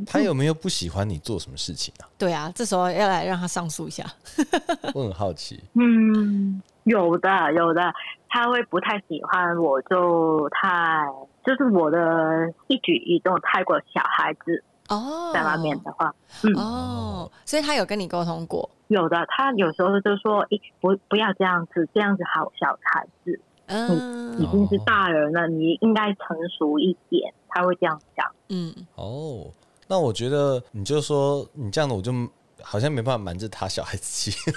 [0.06, 2.10] 他有没有不喜欢你做什么事情啊？
[2.18, 4.04] 对啊，这时候要来让他上诉一下。
[4.96, 5.64] 我很好奇。
[5.74, 7.94] 嗯，有的，有的，
[8.30, 11.06] 他会不太喜欢我，就太
[11.46, 16.14] 就是我的一举一动太过小孩子哦，在外面的话，
[16.44, 18.68] 嗯哦，所以他有跟你沟通过？
[18.88, 27.34] 有的，他有时候就说：“哎，不，不要这样子，这样子好小孩子。”嗯，已经是大人了，你应该成熟一点。
[27.50, 28.26] 他会这样讲。
[28.50, 29.48] 嗯，哦，
[29.88, 32.14] 那我觉得你就说你这样的，我就
[32.62, 34.32] 好像没办法瞒着他小孩子气。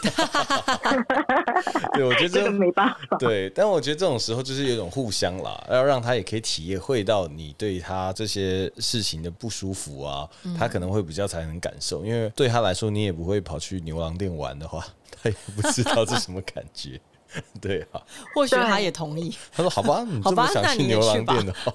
[1.94, 3.16] 对，我觉得这个没办法。
[3.18, 12.04] 对，但我觉得这种时候就是有一种互相啦，要让他也可以体会到你对他这些事情的不舒服啊，他可能会比较才能感受。
[12.04, 14.84] 因为对他来说，你也不会跑去牛郎店玩的话，
[15.22, 17.00] 他也不知道是什么感觉。
[17.60, 18.00] 对啊，
[18.34, 19.36] 或许他也同意。
[19.52, 21.72] 他说：“好吧， 你这么想去牛郎店的话，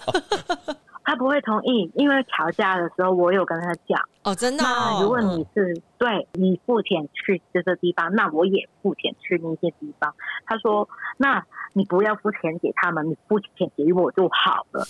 [1.05, 4.63] 他不会同意，因为吵架的时候我有跟他讲哦，真的。
[5.01, 10.13] 如果你是对你付钱去这个地方，那我也付钱去那些地方。
[10.45, 14.85] 他说：那你不要付钱给他们，你付钱给我就好了。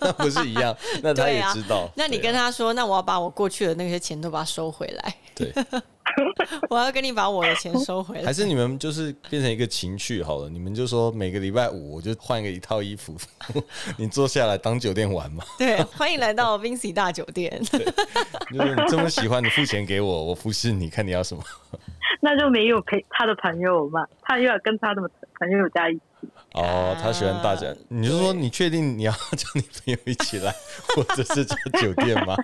[0.00, 0.76] 那不是一样？
[1.02, 1.88] 那他也知道。
[1.96, 5.14] 那你跟他说，那我要把我过去的那些钱都把它收回来。
[5.34, 5.52] 对。”
[6.70, 10.48] 我要跟你把我的钱收回来，还是你们就是变成一个情趣好了？
[10.48, 13.16] 你们就说每个礼拜五我就换一个一套衣服，
[13.96, 15.44] 你坐下来当酒店玩嘛？
[15.58, 17.62] 对，欢迎来到 Vincy 大酒店。
[17.64, 17.78] 就
[18.64, 21.42] 是你这么喜欢，你付钱给我，我服侍你，看你要什么。
[22.20, 24.06] 那就没有陪他的朋友嘛？
[24.22, 25.02] 他又要跟他的
[25.38, 26.00] 朋友在一起。
[26.52, 30.54] 哦，他喜欢大家，你是说你确定你要 叫你朋友一起来，
[30.94, 32.34] 或者是叫酒店吗？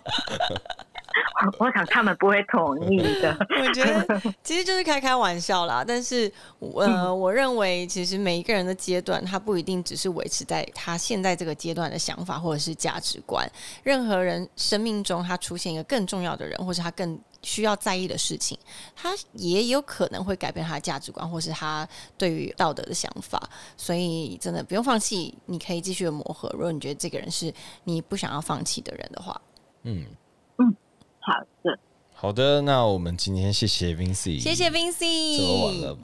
[1.58, 3.36] 我想他们不会同意的。
[3.60, 5.84] 我觉得 其实就是开开玩笑啦。
[5.86, 13.46] 但是，呃，我认为其实每一个人的阶段，他不一定只是维持在他现在这个阶段的想法或者是价值观。
[13.82, 18.56] 任何人生命中他出现一个更重要的人，或是他更需要在意的事情，
[18.94, 23.42] 他也有可能会改变他的价值观，或是他对于道德的想法。
[23.76, 26.48] 所以，真的不用放弃，你可以继续的磨合。
[26.52, 27.52] 如果你觉得这个人是
[27.84, 29.40] 你不想要放弃的人的话，
[29.82, 30.06] 嗯。
[31.30, 31.78] 好的，
[32.12, 35.98] 好的，那我们今天谢谢 Vincy，谢谢 Vincy，走完了，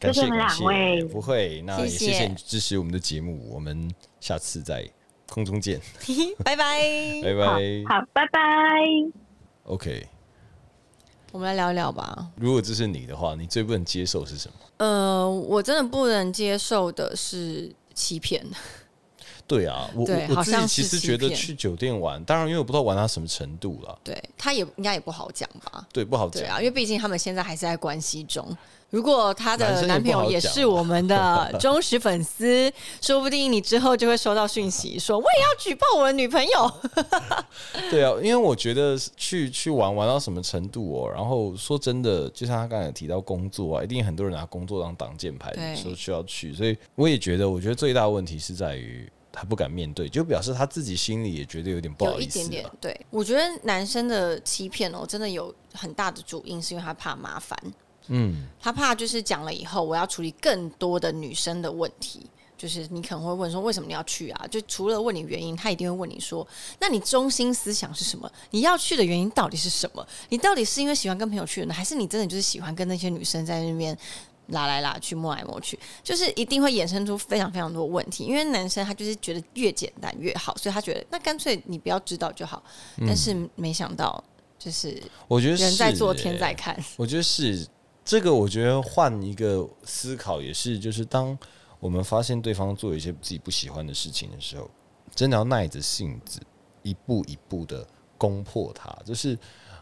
[0.00, 4.86] 谢谢两位，不会，那也谢谢你支持我们的节目，我们下次再
[5.26, 5.80] 空中见，
[6.44, 6.78] 拜拜。
[7.24, 7.84] 拜拜。
[7.88, 8.40] 好，拜拜。
[9.64, 10.06] OK，
[11.32, 12.28] 我们来聊一聊吧。
[12.36, 14.54] 如果这是你的话，你最不能接受是什么？
[14.76, 18.44] 呃，我真的不能接受的是欺骗。
[19.46, 25.86] 对啊，我对我我自己其实觉得去酒店玩，当然因为我不知道玩到什么程度了，对他也应该也不好讲吧？
[25.92, 26.44] 对，不好讲。
[26.48, 28.56] 啊，因为毕竟他们现在还是在关系中。
[28.90, 32.72] 如果她男生也的男朋友也是我们的 忠实粉丝，
[33.02, 36.72] 说不定你之后就会收到讯息说我也要举报我的女朋友。
[37.90, 52.48] 对啊，因为我觉得去去玩玩到什么程度哦，然后说真的，就像他刚才提到工作啊，一定很多人拿工作当挡箭牌，对说需要去，所以我也觉得，我觉得最大的问题是在于他不敢面对，就表示他自己心里也觉得有点不好有一意思、啊。
[52.48, 57.58] 点点，对我觉得男生的欺骗哦，真的有很大的主因是因为他怕麻烦，
[58.08, 62.26] 嗯，他怕就是讲了以后，我要处理更多的女生的问题。
[62.58, 64.46] 就是你可能会问说，为什么你要去啊？
[64.46, 66.48] 就除了问你原因，他一定会问你说，
[66.80, 68.32] 那你中心思想是什么？
[68.50, 70.02] 你要去的原因到底是什么？
[70.30, 73.94] 你到底是因为喜欢跟朋友去呢，还是你真的就是喜欢跟那些女生在那边
[74.48, 75.78] 拉来拉去、摸来摸去？
[76.02, 78.24] 就是一定会衍生出非常非常多问题。
[78.24, 82.62] 因为男生他就是觉得越简单越好，所以他觉得那干脆你不要知道就好。
[82.98, 84.22] 但是没想到，
[84.58, 86.84] 就是我觉得人在做，天在欸看。
[86.96, 87.66] 我觉得是
[88.04, 91.36] 这个，我觉得换一个思考也是，就是当
[91.80, 94.70] 我们发现对方做一些自己不喜欢的事情的时候，
[95.14, 96.40] 真的要耐着性子，
[96.82, 97.86] 一步一步的
[98.16, 98.96] 攻破他。
[99.04, 99.36] 就是，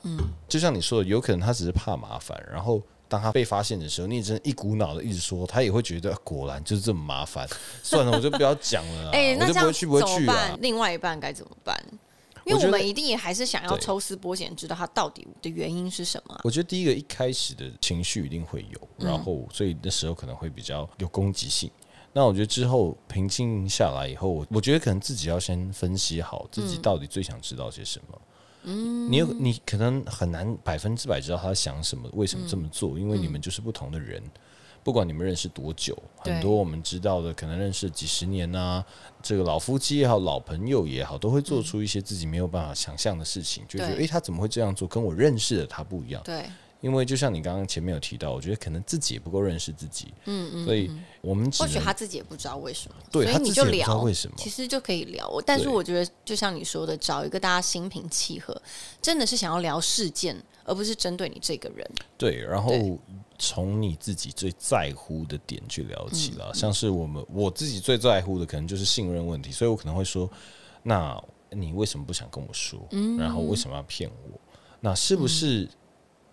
[0.04, 2.82] 嗯，就像你说的，有可能他只是怕麻烦，然后。
[3.14, 7.48] 当他被发现的时候，你也真的一股脑的一直说，他也会觉得果然就是这么麻烦。
[7.82, 10.58] 算了，我就不要讲了 那这样我就不会去，不会怎么去啊办？。
[10.60, 11.78] 另外一半该怎么办？
[12.44, 21.70] 因为我们一定也还是想要抽丝剥茧，知道他到底的原因是什么啊、我觉得第一个一开始的情绪一定会有，嗯然后所以那时候可能会比较有攻击性。
[22.12, 28.06] 那我觉得之后平静下来以后，我我觉得可能自己要先分析好自己到底最想知道些什么。
[28.12, 28.20] 嗯，
[28.64, 34.22] 你你可能很难百分之百知道他想什么，为什么这么做，因为你们就是不同的人。
[34.82, 38.84] 不管你们认识多久，很多我们知道的，可能认识几十年啊，
[39.22, 44.86] 这个老夫妻也好，老朋友也好，都会做出一些自己没有办法想象的事情，就觉得对诶，他怎么会这样做？
[44.86, 46.20] 跟我认识的他不一样。
[46.22, 46.44] 对，
[46.84, 50.90] 因为就像你刚刚前面有提到，我觉得可能自己也不够认识自己，嗯嗯，所以
[51.22, 55.26] 我们或许他自己也不知道为什么，对所以你就聊，为什么其实就可以聊。
[55.28, 58.60] 我但是我觉得，就像你说的，找一个大家心平气和，
[59.00, 61.90] 真的是想要聊事件，而不是针对你这个人。
[62.18, 62.70] 对，然后
[63.38, 66.52] 从你自己最在乎的点去聊起嗯了。
[66.52, 70.30] 像是我们我自己最在乎的，可能就是信任问题，所以我可能会说，
[70.82, 71.18] 那
[71.48, 72.78] 你为什么不想跟我说？
[72.90, 74.38] 嗯然后为什么要骗我？
[74.80, 75.66] 那是不是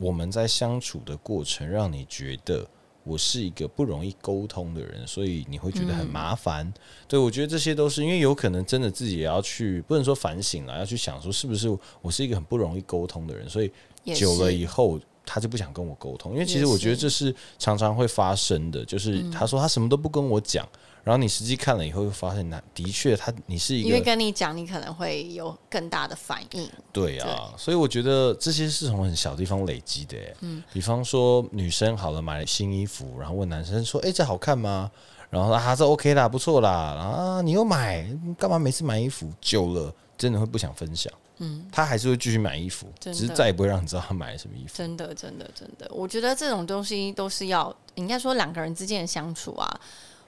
[0.01, 2.67] 我们在相处的过程，让你觉得？
[3.03, 6.71] 我是一个不容易沟通的人，所以你会觉得很麻烦。
[7.07, 11.67] 对我觉得这些都是因为有可能真的自己也要去，不能说反省了，要去想说是不是
[12.03, 13.71] 我是一个很不容易沟通的人，所以
[14.13, 20.69] 久了以后，他就不想跟我沟通，因为其实我觉得这是常常会发生的，就是他说他什么都不跟我讲，
[21.03, 26.69] 然后你实际看了以后，会发现那的确他你是一个因为跟你讲，你可能会有更大的反应。
[26.93, 34.91] 对啊，所以我觉得这些是从很小地方累积的，嗯，比方说女生好了买了新衣服，然后问男生说，哎、这好看吗？
[35.31, 38.05] 然后说啊，这 OK 啦，不错啦，啊，你又买，
[38.37, 41.11] 干嘛每次买衣服久了，真的会不想分享。
[41.37, 44.73] 嗯，他还是会继续买衣服，只是再也不会让你知道他买了什么衣服。
[44.75, 49.81] 真的，真的，真的，我觉得这种东西都是要，应该说两个人之间的相处啊。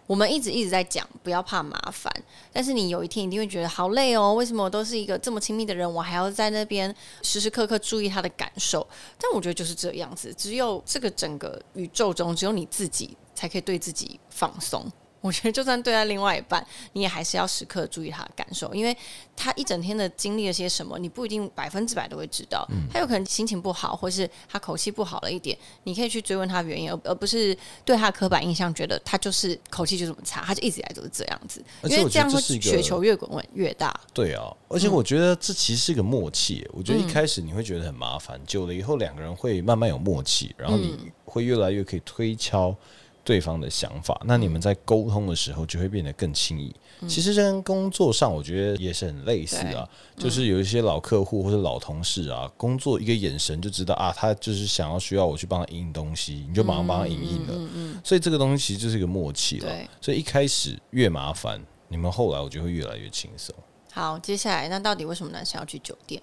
[0.06, 2.12] 我们一直一直在讲，不要怕麻烦，
[2.52, 4.34] 但是你有一天一定会觉得好累哦。
[4.34, 8.86] 为什么我都是一个这么亲密的人，我还要在那边时时刻刻注意他的感受？
[9.18, 14.86] 但我觉得就是这样子，只有这个整个宇宙中，只有你自己才可以对自己放松。
[15.24, 18.96] 我觉得就算对待另外一半，你也还是要时刻注意他的感受，因为
[19.38, 22.68] 他一整天的经历了些什么，你不一定百分之百都会知道。
[22.92, 33.98] 他有可能心情不好，或是他口气不好了一点，你可以去追问他原因，而而不是对他的刻板印象觉得他就是口气就这么差，他就一直以来都是这样子，而且我因为这样会觉得这是一个雪球越滚越大。
[34.14, 36.68] 对啊，而且我觉得这其实是个默契。
[36.74, 42.76] 我觉得一开始你会觉得很麻烦，久了以后两个人会慢慢有默契，然后你会越来越可以推敲
[43.24, 44.20] 对方的想法。
[44.26, 46.74] 那你们在沟通的时候就会变得更轻易。
[47.08, 58.00] 其实这跟工作上我觉得也是很类似啊，就是有一些老客户或者老同事啊，工作一个眼神就知道啊，他就是想要需要我去帮他印东西，你就马上帮他影印了。
[58.04, 59.90] 所以这个东西其实就是一个默契了对。
[60.00, 63.54] 所以一开始越麻烦，你们后来我觉得会越来越轻松。
[63.92, 66.22] 好，接下来那到底为什么男生要去酒店？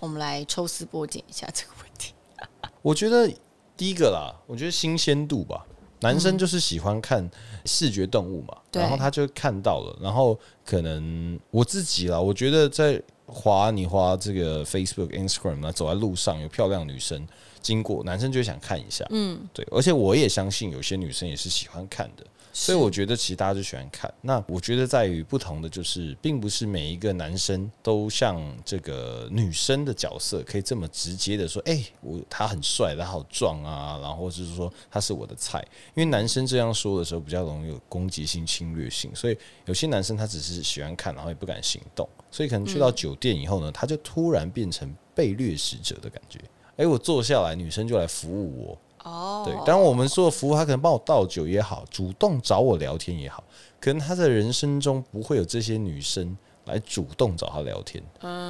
[0.00, 2.12] 我们来抽丝剥茧一下这个问题。
[2.82, 3.32] 我觉得
[3.76, 5.64] 第一个啦，我觉得新鲜度吧，
[6.00, 7.28] 男生就是喜欢看
[7.64, 8.82] 视觉动物嘛，对。
[8.82, 17.26] 然后他就看到了，然后可能我自己啦，我觉得在滑你滑这个 Facebook、Instagram 啊走在路上有漂亮女生
[17.60, 22.24] 经过，男生就想看一下，嗯，对，而且我也相信有些女生也是喜欢看的。
[22.58, 24.12] 所以我觉得其实大家就喜欢看。
[24.22, 35.62] 那我觉得在于不同的就是，并不是每一个男生都像这个女生的角色可以这么直接的说，哎、我他很帅，他好壮啊，然后就是说他是我的菜。
[35.94, 39.36] 因为男生这样说的时候比较容易有攻击性、侵略性，所以
[39.66, 46.40] 有些男生他只是喜欢看，然后也不敢行动，所以可能去到酒店以后呢，他就突然变成被掠食者的感觉。
[46.78, 53.44] 哎、我坐下来，女生就来服务我，哦，对，当然我们做的服务，他可能帮我倒酒也好，主动找我聊天也好，
[53.80, 58.02] 可能他的人生中不会有这些女生来主动找他聊天，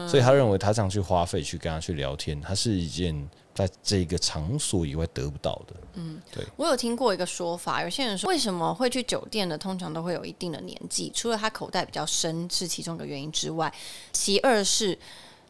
[0.09, 5.75] 所以他认为他这样去花费去跟他去聊天，他是一件在这个场所以外得不到的。
[5.93, 13.71] 嗯，对我有听过一个说法，有些人说为什么会去酒店的，通常都会有一定的年纪，除了他口袋比较深是其中一个原因之外，
[14.11, 14.99] 其二是。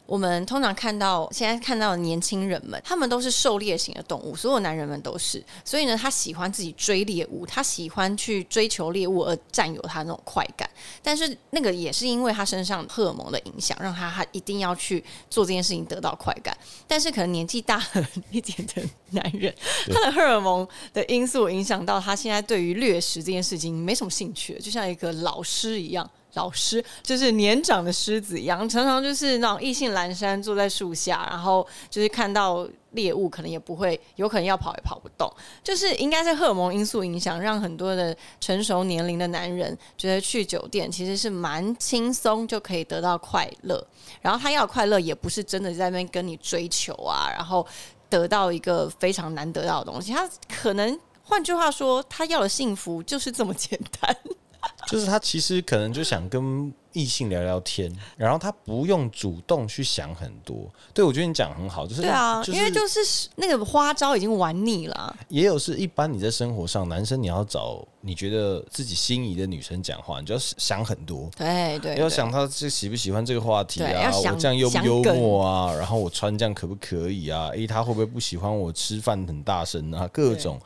[0.07, 5.43] 我们通常看到现在看到的年轻人们，他们都是狩猎型的动物，所有男人们都是。
[5.65, 10.67] 所以呢，他喜欢自己追猎物，他喜欢去追求猎物而占有他那种快感。
[11.03, 16.57] 但是那个也是因为他身上荷尔蒙的影响，让他他一定要去做这件事情得到快感。
[16.87, 19.53] 但是可能年纪大了 一点的男人，
[19.91, 26.09] 他的荷尔蒙的因素影响到他现在对于掠食这件事情没什么兴趣，就像一个老师一样。
[26.33, 35.31] 老师就是年长的狮子一样，常常就是那种意兴阑珊，坐在树下，然后就是看到猎物，可能也不会，有可能要跑也跑不动，
[35.63, 43.83] 就是应该是荷尔蒙因素影响，让很多的成熟年龄的男人觉得去酒店其实是蛮轻松就可以得到快乐，
[44.21, 47.65] 然后他要快乐也不是真的在那边跟你追求啊，然后
[48.09, 54.15] 得到一个非常难得到的东西，他可能换句话说，他要的幸福就是这么简单。
[54.87, 60.67] 就是他其实可能就想跟异性聊聊天，然后他不用主动去想很多。
[60.93, 71.29] 对我觉得你讲得很好，就是对啊，就是因为就是那个花招已经玩腻了啊、也有是一般你在生活上，男生你要找你觉得自己心仪的女生讲话，你就要想很多。
[71.37, 74.11] 对对，对要想他是喜不喜欢这个话题啊？
[74.15, 75.73] 我这样幽不幽默啊？
[75.75, 77.49] 然后我穿这样可不可以啊？
[77.49, 80.07] 诶，他会不会不喜欢我吃饭很大声啊？
[80.11, 80.59] 各种。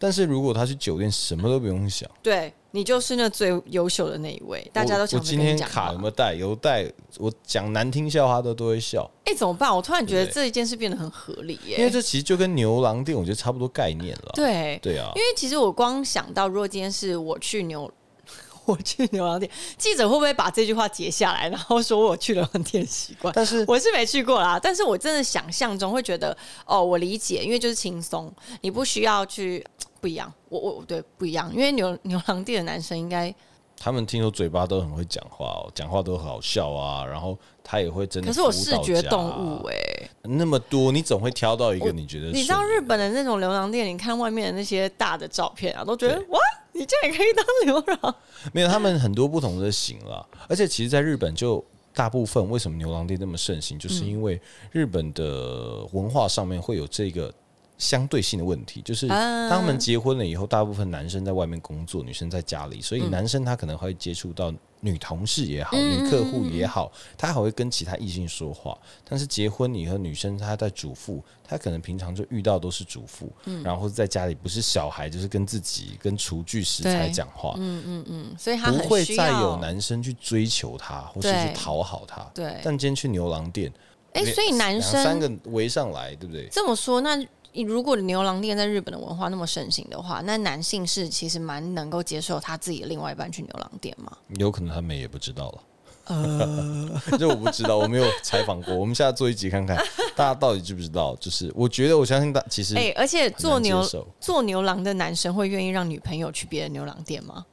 [0.00, 6.32] 但是如果他去酒店，什么都不用想，对你就是那最优秀的那一位，大家都我想我今天卡有没有带？
[6.32, 9.74] 有带，我讲难听笑话都都会笑，哎，怎么办？
[9.74, 11.76] 我突然觉得这一件事变得很合理耶。
[11.76, 14.30] 因为这其实就跟牛郎店我觉得差不多概念了。
[14.34, 17.90] 对，对啊因，为其实我光想到，如果今天是我去牛。
[18.68, 23.32] 我去牛郎店，记者会不会把这句话截下来，然后说我去牛郎店习惯？
[23.34, 29.64] 但是我是没去过啦，但是我真的想象中会觉得，哦，我理解，因为就是轻松，你不需要去
[30.00, 30.32] 不一样。
[30.48, 33.34] 我我对不一样，因为牛牛郎店的男生应该，
[33.76, 38.28] 他们听说嘴巴都很会讲话哦，讲话都很好笑啊，然后他也会真的。
[38.28, 46.38] 可是我视觉动物哎、那么多，你总会挑到一个你觉得你知道日本的那种牛郎店，你看外面的那些大的照片啊，都觉得哇，
[46.72, 48.14] 你这样也可以当牛郎。
[48.52, 50.24] 没有，他们很多不同的型啦。
[50.48, 54.40] 而且其实，在日本就大部分为什么牛郎店那么盛行，就是因为
[54.72, 57.32] 日本的文化上面会有这个
[57.78, 68.76] 相对性的问题，就是他们结婚了以后，大部分男生在外面工作，女生在家里，所以嗯男生他可能会接触到女同事也好，女客户也好，他还会跟其他异性说话。
[69.08, 77.54] 但是结婚以后，女生她在主妇，她可能平常就遇到都是主妇，嗯然后在家里不是小孩，就是跟自己跟厨具食材讲话。
[77.58, 79.58] 嗯嗯嗯，所以他不会再有。
[79.58, 82.24] 男生去追求她，或是去讨好她。
[82.32, 83.72] 对但今天去牛郎店，
[84.12, 86.48] 哎、两所以男生三个围上来，对不对？
[86.48, 87.20] 这么说，那
[87.54, 94.16] 如果牛郎店在日本的文化那么盛行的话，那男性是其实蛮能够接受他自己的另外一半去牛郎店吗？
[94.38, 95.58] 有可能他们也不知道了。
[96.08, 96.88] 呃，
[97.18, 98.74] 这我不知道，我没有采访过。
[98.74, 99.76] 我们现在做一集看看，
[100.16, 101.14] 大家到底知不知道？
[101.16, 103.86] 就是我觉得，我相信大其实哎、而且做牛
[104.18, 107.44] 做牛郎的男生会愿意让女朋友去别的牛郎店吗？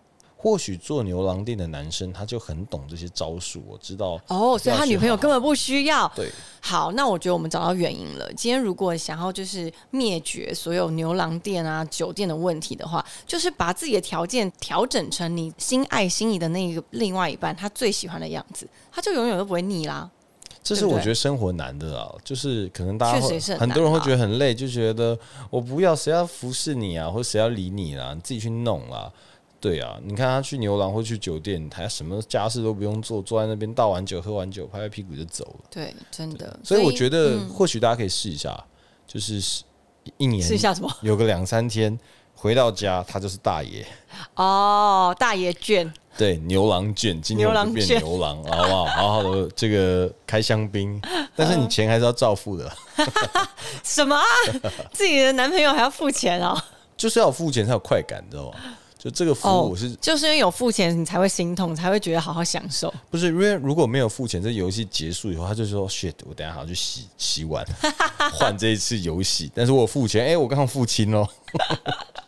[0.45, 4.21] 或许做牛郎店的男生他就很懂这些招数，我知道。
[4.27, 6.07] 哦，所以他女朋友根本本不需要。
[6.15, 6.29] 对，
[6.61, 8.31] 好，那我觉得我们找到原因了。
[8.33, 20.07] 今天如果想要就是灭绝所有牛郎店啊、酒店的问题的话，就是把自己的条件调整成你心爱心仪的那个另外一半他最喜欢的样子，他就永远都不会腻啦。
[20.63, 25.17] 这是我觉得生活难的啊，就是可能大家很很多人会觉得很累，就觉得
[25.49, 29.11] 我不要谁要服侍你啊，或者谁要理你啦，你自己去弄啦。
[29.65, 35.65] 对啊，你看他去牛郎或去酒店，他什么家事都不用做，坐在那边倒完酒、喝完酒，拍拍屁股就走了。
[35.71, 36.59] 对，真的。
[36.63, 38.63] 所以我觉得嗯或许大家可以试一下，
[39.07, 39.41] 就是
[40.17, 40.97] 一年试一下什么？
[41.01, 41.99] 有个两三天，
[42.35, 43.83] 回到家他就是大爷，
[44.35, 48.85] 哦，大爷卷，对，牛郎卷，今天变牛郎卷牛郎，好不好？
[48.85, 51.01] 好好的这个开香槟，
[51.35, 52.71] 但是你钱还是要照付的，
[53.83, 54.23] 什么啊？
[54.93, 56.55] 自己的男朋友还要付钱哦？
[56.95, 58.59] 就是要付钱才有快感，你知道吗？
[59.05, 62.91] 就这个服务我是、就是因为有付钱，你才会心痛，才会觉得好好享受。
[63.11, 67.63] 不是因为如果没有付钱，这游戏结束以后，他就说 shit，我等下还要去洗洗碗，
[68.33, 71.27] 换这一次游戏，但是我付钱，哎、我刚刚付清喽。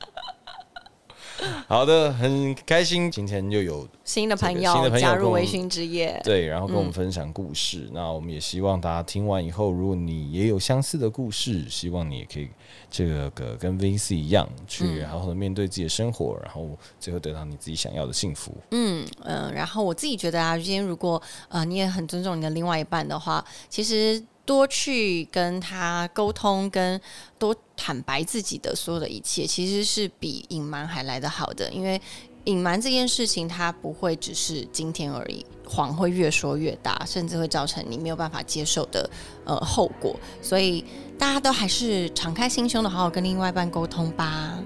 [1.67, 7.89] 好的，很开心，今天又有新的朋友加入微醺之夜，对，然后跟我们分享故事。
[7.91, 12.47] 那我们也希望大家听完以后，如果你也有相似的故事，希望你也可以
[12.89, 18.55] 这个个跟 Vince 一样，去好好的面对自己的生活，然后最后得到你自己想要的幸福。
[18.71, 26.99] 嗯嗯，然后我自己觉得啊，今天如果呃你也很尊重你的另外一半的话，其实多去跟他沟通，跟
[27.37, 32.01] 多坦白自己的所有的一切，其实是比隐瞒还来得好的，因为。
[32.47, 39.09] 隐瞒这件事情，它不会只是今天而已，谎会越说越大，甚至会造成你没有办法接受的
[39.43, 40.15] 呃后果。
[40.41, 40.83] 所以
[41.19, 44.57] 大家都还是敞开心胸的，好好跟另外一半沟通吧。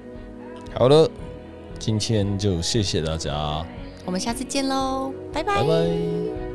[0.77, 1.09] 好了，
[1.79, 3.65] 今天就谢谢大家，
[4.05, 6.50] 我们下次见喽，拜拜拜。